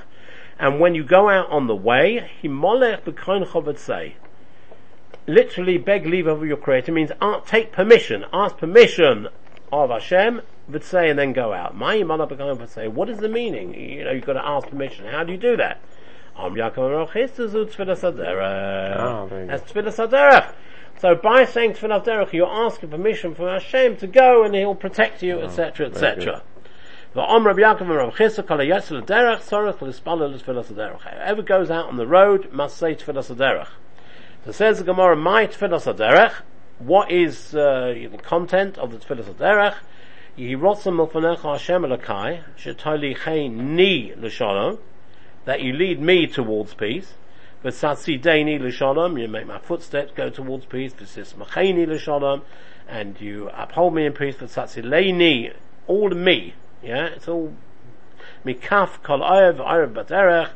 And 0.59 0.79
when 0.79 0.95
you 0.95 1.03
go 1.03 1.29
out 1.29 1.49
on 1.51 1.67
the 1.67 1.75
way, 1.75 2.31
himolech 2.41 3.03
b'koin 3.03 3.45
chovat 3.45 3.77
say 3.77 4.15
literally 5.27 5.77
beg 5.77 6.05
leave 6.05 6.25
of 6.25 6.43
your 6.45 6.57
creator 6.57 6.91
means 6.91 7.11
uh, 7.21 7.39
take 7.41 7.71
permission, 7.71 8.25
ask 8.33 8.57
permission 8.57 9.27
of 9.71 9.89
Hashem, 9.89 10.41
but 10.69 10.83
say 10.83 11.09
and 11.09 11.19
then 11.19 11.33
go 11.33 11.53
out. 11.53 11.75
My 11.75 12.01
to 12.01 12.67
say, 12.67 12.87
what 12.87 13.09
is 13.09 13.19
the 13.19 13.29
meaning? 13.29 13.73
You 13.73 14.05
know, 14.05 14.11
you've 14.11 14.25
got 14.25 14.33
to 14.33 14.45
ask 14.45 14.69
permission. 14.69 15.05
How 15.05 15.23
do 15.23 15.33
you 15.33 15.37
do 15.37 15.57
that? 15.57 15.81
Am 16.37 16.53
Yaakov 16.53 16.91
Roch, 16.91 17.13
this 17.13 17.39
is 17.39 17.53
Tfilas 17.53 18.01
Haderech. 18.01 19.29
very 19.29 19.47
That's 19.47 19.71
Tfilas 19.71 20.07
Haderech. 20.07 20.53
So 20.99 21.13
by 21.13 21.45
saying 21.45 21.73
Tfilas 21.73 22.05
Haderech, 22.05 22.33
you're 22.33 22.47
asking 22.47 22.89
permission 22.89 23.35
from 23.35 23.47
Hashem 23.47 23.97
to 23.97 24.07
go 24.07 24.43
and 24.43 24.55
He'll 24.55 24.73
protect 24.73 25.21
you, 25.21 25.39
etc., 25.41 25.89
very 25.89 25.91
etc. 25.91 26.41
V'om 27.15 27.45
Rabbi 27.45 27.61
Yaakov 27.61 27.81
and 27.81 27.89
Rabbi 27.91 28.15
Chisda 28.15 28.47
kol 28.47 28.57
hayetzel 28.57 29.05
derech 29.05 29.41
sorech 29.41 29.79
l'spalel 29.81 30.33
l'tfilas 30.33 30.71
haderech. 30.73 31.01
Whoever 31.01 31.41
goes 31.43 31.69
out 31.69 31.85
on 31.85 31.97
the 31.97 32.07
road 32.07 32.51
must 32.51 32.77
say 32.77 32.95
tfilas 32.95 33.33
haderech. 33.33 33.69
So 34.45 34.51
says 34.51 34.79
the 34.79 34.83
Gemara, 34.83 35.15
my 35.15 35.45
tfilas 35.45 35.91
haderech. 35.91 36.33
What 36.79 37.11
is 37.11 37.55
uh, 37.55 37.93
the 38.11 38.17
content 38.17 38.79
of 38.79 38.91
the 38.91 38.97
tfilas 38.97 39.33
haderech? 39.33 39.75
Yehi 40.37 40.55
rotzim 40.57 40.97
milfanecha 40.97 41.53
Hashem 41.53 41.83
elakai 41.83 42.43
shetoli 42.57 43.15
chei 43.17 43.49
ni 43.49 44.13
l'shalom 44.15 44.79
that 45.45 45.61
you 45.61 45.73
lead 45.73 46.01
me 46.01 46.27
towards 46.27 46.73
peace. 46.73 47.13
V'satsi 47.63 48.21
deini 48.21 48.59
l'shalom, 48.59 49.17
you 49.17 49.27
make 49.27 49.47
my 49.47 49.57
footsteps 49.57 50.11
go 50.15 50.29
towards 50.29 50.65
peace. 50.65 50.93
V'sis 50.93 51.33
macheni 51.33 51.87
l'shalom, 51.87 52.43
and 52.87 53.19
you 53.19 53.49
uphold 53.53 53.95
me 53.95 54.05
in 54.05 54.13
peace. 54.13 54.35
V'satsi 54.35 54.83
leini, 54.83 55.53
all 55.87 56.09
me. 56.09 56.53
Yeah, 56.83 57.07
it's 57.07 57.27
all 57.27 57.53
mikaf 58.45 59.01
kol 59.01 59.19
oyev 59.19 59.57
oyev 59.57 59.93
baderech. 59.93 60.49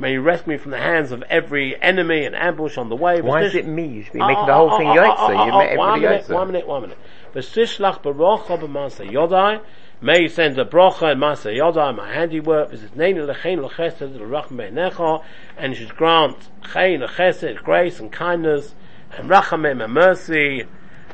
May 0.00 0.12
you 0.12 0.20
rescue 0.20 0.52
me 0.52 0.58
from 0.58 0.70
the 0.70 0.78
hands 0.78 1.10
of 1.10 1.22
every 1.22 1.80
enemy 1.80 2.24
and 2.24 2.36
ambush 2.36 2.78
on 2.78 2.88
the 2.88 2.94
way. 2.94 3.20
Why 3.20 3.42
is 3.42 3.56
it 3.56 3.66
me? 3.66 3.86
You 3.86 4.02
should 4.04 4.12
be 4.12 4.20
making 4.20 4.44
oh, 4.44 4.46
the 4.46 4.54
whole 4.54 4.70
oh, 4.72 4.78
thing 4.78 4.88
ah, 4.88 5.16
oh, 5.18 5.28
Yotze. 5.28 5.46
You 5.46 5.58
make 5.58 5.68
everybody 5.70 6.00
minute, 6.00 6.28
one 6.28 6.46
minute, 6.46 6.66
one 6.68 6.82
minute. 6.82 6.98
V'stishlach 7.34 8.02
barocha 8.02 8.60
b'maseh 8.60 9.10
yodai. 9.10 9.60
May 10.00 10.22
you 10.22 10.28
send 10.28 10.56
a 10.60 10.64
bracha 10.64 11.10
and 11.10 11.20
maseh 11.20 11.58
yodai, 11.58 11.92
my 11.96 12.12
handiwork. 12.12 12.70
This 12.70 12.84
is 12.84 12.90
neinu 12.92 13.28
lechein 13.28 13.68
lechesed 13.68 14.16
l'rachm 14.20 14.56
be'necha. 14.56 15.24
And 15.56 15.72
you 15.72 15.80
should 15.80 15.96
grant 15.96 16.36
chein 16.72 17.00
lechesed, 17.00 17.64
grace 17.64 17.98
and 17.98 18.12
kindness, 18.12 18.76
and 19.16 19.28
rachamim 19.28 19.82
and 19.82 19.92
mercy, 19.92 20.66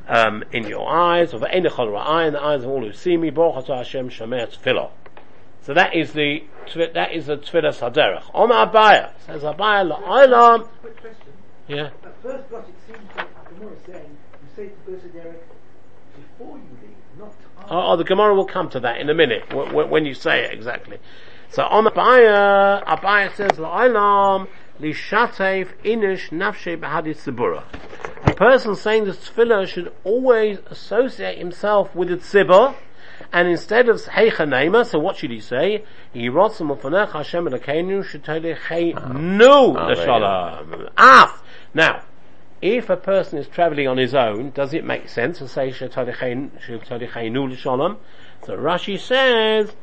um, 0.07 0.44
in 0.53 0.66
your 0.66 0.87
eyes, 0.87 1.33
of 1.33 1.40
einechol 1.40 1.88
ra'ai, 1.88 2.27
in 2.27 2.35
the 2.35 2.42
eyes 2.42 2.62
of 2.62 2.68
all 2.68 2.83
who 2.83 2.92
see 2.92 3.16
me. 3.16 3.31
Baruch 3.31 3.64
atah 3.64 3.79
Hashem 3.79 4.11
shamei 4.11 4.55
tefillah. 4.55 4.90
So 5.62 5.73
that 5.73 5.94
is 5.94 6.12
the 6.12 6.44
that 6.75 7.12
is 7.12 7.25
the 7.25 7.38
tefillah 7.38 7.73
saderech. 7.73 8.25
Om 8.35 8.51
Abaye 8.51 9.12
says 9.25 9.44
Abaye 9.44 9.90
la'olam. 9.90 10.68
Quick 10.83 11.01
question. 11.01 11.33
Yeah. 11.68 11.88
At 12.05 12.23
first 12.23 12.51
glance, 12.51 12.68
it 12.68 12.75
seems 12.87 13.09
that 13.16 13.29
the 13.49 13.55
Gemara 13.55 13.73
is 13.73 13.83
saying 13.87 14.18
you 14.42 14.49
say 14.55 14.68
to 14.68 14.90
Bersa 14.90 15.11
Derek 15.11 15.42
before 16.14 16.59
you 16.59 16.62
leave, 16.62 16.62
not 16.62 16.62
after. 16.62 16.73
Oh, 17.70 17.92
oh, 17.92 17.96
the 17.96 18.05
Gemara 18.05 18.35
will 18.35 18.46
come 18.46 18.68
to 18.70 18.81
that 18.81 19.00
in 19.00 19.09
a 19.09 19.14
minute 19.14 19.48
w- 19.48 19.66
w- 19.68 19.88
when 19.88 20.05
you 20.07 20.14
say 20.14 20.44
it 20.44 20.53
exactly. 20.53 20.98
So 21.50 21.62
on 21.64 21.85
Abaye, 21.87 22.85
Abaye 22.85 23.35
says 23.35 23.53
la'olam 23.53 24.48
lishatev 24.81 25.68
inish 25.85 26.31
nafshe 26.31 26.79
b'hadis 26.79 27.24
zibura. 27.24 27.64
A 28.27 28.35
person 28.35 28.74
saying 28.74 29.05
this 29.05 29.29
tefillah 29.29 29.66
should 29.66 29.92
always 30.05 30.59
associate 30.70 31.38
himself 31.38 31.94
with 31.94 32.09
the 32.09 32.16
tzibur, 32.16 32.74
and 33.33 33.48
instead 33.48 33.88
of 33.88 34.00
Heichanema, 34.03 34.87
so 34.87 34.98
what 34.98 35.16
should 35.16 35.31
he 35.31 35.40
say? 35.40 35.85
He 36.12 36.29
wrote 36.29 36.55
some 36.55 36.68
Hashem 36.68 38.03
should 38.05 38.24
tell 38.24 38.44
you 38.44 38.55
Hey 38.68 38.92
no 38.92 39.77
Ah, 39.77 39.94
Shalom. 39.94 40.88
Af. 40.96 41.42
Now, 41.72 42.03
if 42.64 42.88
a 42.88 42.96
person 42.96 43.38
is 43.38 43.46
travelling 43.46 43.87
on 43.87 43.98
his 43.98 44.14
own, 44.14 44.48
does 44.48 44.72
it 44.72 44.85
make 44.87 45.07
sense 45.07 45.37
to 45.37 45.46
say 45.46 45.70
Shalom? 45.70 45.98
So 48.46 48.57
Rashi 48.57 48.98
says, 48.98 49.77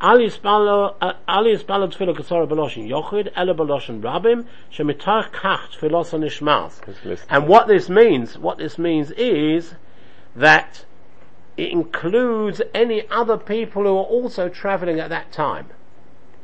Ali 0.00 0.26
Spalo 0.26 0.96
uh, 1.00 1.12
Ali 1.28 1.56
Spalo 1.56 1.88
Tefillah 1.88 2.16
Kesara 2.16 2.48
Beloshin 2.48 2.88
Yochid 2.90 3.30
Ela 3.36 3.54
Rabim 3.54 4.46
Shemitach 4.72 5.30
Kach 5.30 5.78
Tefillah 5.78 6.04
Nishmas. 6.18 7.24
And 7.30 7.46
what 7.46 7.68
this 7.68 7.88
means, 7.88 8.36
what 8.36 8.58
this 8.58 8.78
means 8.78 9.12
is 9.12 9.76
that 10.34 10.84
it 11.56 11.70
includes 11.70 12.60
any 12.74 13.08
other 13.10 13.36
people 13.38 13.84
who 13.84 13.90
are 13.90 14.02
also 14.02 14.48
travelling 14.48 14.98
at 14.98 15.08
that 15.10 15.30
time. 15.30 15.68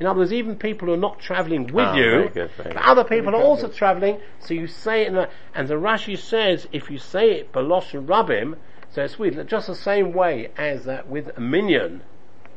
In 0.01 0.07
other 0.07 0.21
words, 0.21 0.33
even 0.33 0.57
people 0.57 0.89
who 0.89 0.95
are 0.95 0.97
not 0.97 1.21
travelling 1.21 1.67
with 1.67 1.85
Ah, 1.85 1.95
you, 1.95 2.11
very 2.11 2.29
good, 2.31 2.51
very 2.53 2.73
but 2.73 2.83
other 2.83 3.05
people 3.05 3.37
are 3.37 3.43
also 3.43 3.69
travelling, 3.69 4.19
so 4.41 4.55
you 4.55 4.67
say 4.67 5.03
it, 5.03 5.15
a, 5.15 5.29
and 5.55 5.69
the 5.69 5.75
Rashi 5.75 6.17
says, 6.17 6.67
if 6.73 6.91
you 6.91 6.97
say 6.97 7.33
it 7.33 7.53
Balosh 7.53 7.93
and 7.93 8.09
Rabim, 8.09 8.57
so 8.91 9.05
it's 9.05 9.19
weird, 9.19 9.47
just 9.47 9.67
the 9.67 9.75
same 9.75 10.15
way 10.15 10.49
as 10.57 10.85
that 10.87 11.07
with 11.07 11.37
a 11.37 11.41
minyan, 11.41 12.01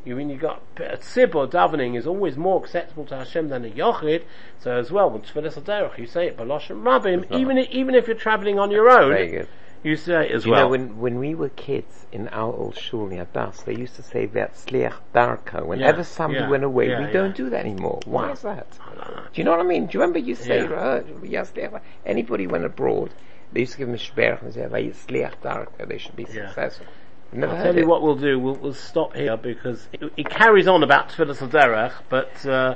you 0.05 0.15
mean 0.15 0.29
you 0.29 0.37
got 0.37 0.61
a 0.77 0.97
tzibur 0.97 1.49
davening 1.49 1.97
is 1.97 2.07
always 2.07 2.37
more 2.37 2.63
acceptable 2.63 3.05
to 3.05 3.17
Hashem 3.17 3.49
than 3.49 3.65
a 3.65 3.69
yochid. 3.69 4.23
So 4.59 4.71
as 4.71 4.91
well, 4.91 5.09
with 5.09 5.23
tefillas 5.23 5.61
aderech, 5.61 5.97
you 5.97 6.07
say 6.07 6.27
it 6.27 6.37
balosh 6.37 6.69
and 6.69 6.83
rabim, 6.85 7.25
even 7.37 7.57
even 7.57 7.95
if 7.95 8.07
you're 8.07 8.15
travelling 8.15 8.57
on 8.57 8.71
your 8.71 8.89
own, 8.89 9.11
Very 9.11 9.27
good. 9.29 9.47
You 9.83 9.95
say 9.95 10.25
it 10.29 10.31
as 10.31 10.45
You 10.45 10.51
well. 10.51 10.61
know, 10.63 10.67
when, 10.69 10.97
when 10.99 11.19
we 11.19 11.35
were 11.35 11.49
kids 11.49 12.05
in 12.11 12.27
our 12.29 12.53
old 12.53 12.77
shul 12.77 13.07
near 13.07 13.25
Das, 13.33 13.61
they 13.63 13.75
used 13.75 13.95
to 13.95 14.03
say 14.03 14.27
Vetzliach 14.27 14.93
Darko. 15.13 15.65
Whenever 15.65 15.99
Yeah, 15.99 16.03
somebody 16.03 16.43
yeah, 16.43 16.49
went 16.49 16.63
away, 16.63 16.89
yeah, 16.89 17.05
we 17.05 17.11
don't 17.11 17.35
do 17.35 17.49
that 17.49 17.65
anymore. 17.65 17.99
Why 18.05 18.31
is 18.31 18.41
that? 18.41 18.67
Don't 18.77 18.97
know. 18.97 19.21
Do 19.33 19.41
you 19.41 19.43
know 19.43 19.51
what 19.51 19.59
I 19.59 19.63
mean? 19.63 19.87
Do 19.87 19.93
you 19.97 20.01
remember 20.01 20.19
you 20.19 20.35
say, 20.35 20.61
Yeah. 20.63 21.01
Vetzliach- 21.21 21.81
anybody 22.05 22.47
went 22.47 22.65
abroad, 22.65 23.11
they 23.51 23.61
used 23.61 23.73
to 23.73 23.77
give 23.79 23.87
them 23.87 23.95
a 23.95 23.99
shberach 23.99 24.41
and 24.41 24.53
say, 24.53 24.61
Vetzliach 24.61 25.33
Darko, 25.43 25.87
they 25.87 25.97
should 25.97 26.15
be 26.15 26.23
Yeah. 26.31 26.47
successful. 26.47 26.87
Never 27.31 27.55
I'll 27.55 27.63
tell 27.63 27.75
you 27.75 27.81
it. 27.81 27.87
what 27.87 28.03
we'll 28.03 28.15
do. 28.15 28.37
We'll, 28.39 28.55
we'll 28.55 28.73
stop 28.75 29.15
here 29.15 29.35
because 29.37 29.87
it, 29.91 30.01
it 30.15 30.29
carries 30.29 30.67
on 30.67 30.83
about 30.83 31.09
Tfilas 31.09 31.39
Aderech, 31.39 31.93
but 32.07 32.45
uh, 32.45 32.75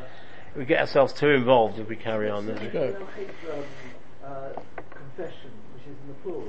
we 0.55 0.65
get 0.65 0.79
ourselves 0.81 1.13
too 1.13 1.29
involved 1.29 1.77
if 1.77 1.87
we 1.87 1.95
carry 1.95 2.27
on. 2.29 2.47
doesn't 2.47 2.65
it? 2.65 2.73
Go. 2.73 2.95
um, 3.53 3.63
uh, 4.25 4.49
confession, 4.89 5.51
which 5.75 5.83
is 5.83 5.95
in 6.01 6.07
the 6.07 6.13
plural, 6.23 6.43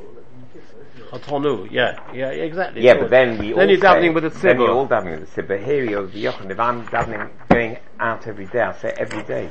that 1.11 1.17
in 1.17 1.23
Kippur, 1.23 1.37
isn't 1.37 1.47
it? 1.47 1.69
Chotonu, 1.69 1.71
yeah, 1.71 1.99
yeah, 2.13 2.29
exactly. 2.31 2.83
Yeah, 2.83 2.93
Of 2.93 3.01
but 3.01 3.11
then 3.11 3.39
we 3.39 3.53
all 3.53 3.59
Then 3.59 3.69
you're 3.71 3.79
say- 3.81 3.87
davening 3.87 4.15
with 4.15 4.25
a 4.25 4.29
Then 4.31 4.61
you're 4.61 4.71
all 4.71 4.87
davening 4.89 5.21
with 5.21 5.39
a 5.39 5.43
tzibur. 5.43 5.65
Here 5.65 5.85
you're 5.85 6.07
the 6.07 6.25
Yochanan. 6.25 6.51
If 6.51 6.61
I'm 6.61 6.87
davening, 6.87 7.31
going 7.49 7.79
out 8.01 8.27
every 8.27 8.47
day, 8.47 8.61
I 8.61 8.73
say 8.75 8.95
every 8.97 9.23
day. 9.25 9.51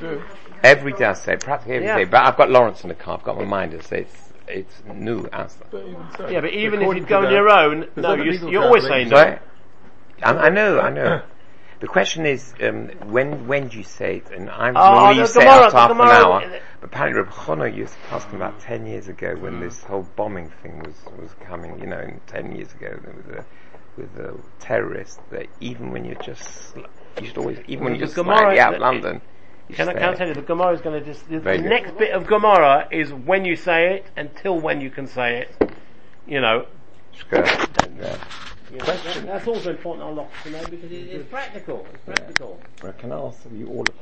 Do. 0.00 0.22
Every 0.64 0.92
day 0.92 1.04
I 1.04 1.12
say, 1.14 1.36
practically 1.36 1.76
every 1.76 1.86
Yeah. 1.86 1.96
day. 1.98 2.04
But 2.04 2.24
I've 2.26 2.36
got 2.36 2.50
Lawrence 2.50 2.82
in 2.82 2.88
the 2.88 2.94
car, 2.94 3.16
I've 3.18 3.24
got 3.24 3.36
my 3.38 3.44
mind 3.44 3.72
to 3.72 3.82
say 3.82 4.00
it's, 4.00 4.32
it's 4.48 4.82
new 4.92 5.26
answer. 5.32 5.64
But 5.70 5.84
so, 6.16 6.28
Yeah, 6.28 6.40
but 6.40 6.50
even 6.50 6.82
if 6.82 6.88
you 6.88 6.94
to 6.94 7.00
go 7.00 7.24
on 7.24 7.32
your 7.32 7.48
own, 7.48 7.86
no, 7.96 8.14
you, 8.14 8.32
legal 8.32 8.50
you 8.50 8.60
always 8.62 8.82
say 8.82 9.04
translations. 9.04 9.40
no. 10.20 10.26
Sorry? 10.26 10.38
I, 10.38 10.46
I 10.46 10.48
know, 10.48 10.80
I 10.80 10.90
know. 10.90 11.22
The 11.80 11.86
question 11.86 12.26
is, 12.26 12.54
um, 12.60 12.88
when 13.06 13.46
when 13.46 13.68
do 13.68 13.76
you 13.78 13.84
say 13.84 14.16
it? 14.16 14.30
And 14.32 14.50
I 14.50 14.70
Oh, 14.70 14.72
normally 14.72 15.18
the 15.20 15.26
say 15.28 15.40
Gemara- 15.40 15.64
after 15.66 15.78
half 15.78 15.90
an 15.92 16.00
hour. 16.00 16.40
But 16.80 16.86
apparently, 16.90 17.22
Reb 17.22 17.30
Chono 17.30 17.72
used 17.72 17.94
to 17.94 18.14
ask 18.14 18.28
him 18.28 18.36
about 18.42 18.58
ten 18.60 18.84
years 18.86 19.06
ago 19.08 19.36
when 19.38 19.60
this 19.60 19.84
whole 19.84 20.06
bombing 20.16 20.50
thing 20.62 20.80
was 20.80 20.96
was 21.20 21.34
coming. 21.46 21.78
You 21.78 21.86
know, 21.86 22.10
ten 22.26 22.54
years 22.54 22.72
ago 22.74 22.98
with 23.04 23.26
the 23.28 23.44
with 23.96 24.14
the 24.16 24.36
terrorists. 24.58 25.20
That 25.30 25.46
even 25.60 25.92
when 25.92 26.04
you're 26.04 26.16
just 26.22 26.74
you 27.20 27.26
should 27.26 27.38
always 27.38 27.58
even 27.68 27.84
when 27.84 27.94
you're 27.94 28.06
just 28.06 28.14
slightly 28.14 28.58
out 28.58 28.80
London. 28.80 29.20
you 29.68 29.76
Can 29.76 29.88
I, 29.88 29.92
can 29.92 30.02
I 30.02 30.12
say 30.12 30.18
tell 30.18 30.28
you, 30.28 30.34
the 30.34 30.42
Gemara 30.42 30.72
is 30.72 30.80
going 30.80 30.98
to 30.98 31.04
just, 31.06 31.28
the, 31.28 31.40
the 31.40 31.58
next 31.58 31.96
bit 31.98 32.12
of 32.12 32.26
Gemara 32.26 32.88
is 32.90 33.12
when 33.12 33.44
you 33.44 33.54
say 33.54 33.94
it 33.96 34.06
until 34.16 34.58
when 34.58 34.80
you 34.80 34.90
can 34.90 35.06
say 35.06 35.40
it. 35.42 35.70
You 36.26 36.40
know. 36.40 36.66
Skirt. 37.14 37.46
Uh, 37.48 38.16
You 38.70 38.78
know, 38.78 38.84
that- 38.84 39.26
that's 39.26 39.46
also 39.46 39.70
important 39.70 40.06
a 40.08 40.12
lot 40.12 40.28
to 40.42 40.50
know 40.50 40.66
because 40.66 40.92
it, 40.92 41.08
it's 41.08 41.28
practical. 41.30 41.86
It's 41.92 42.04
practical. 42.04 42.60
Can 42.98 43.12
I 43.12 43.18
ask 43.18 43.46
you 43.50 43.66
all 43.68 43.88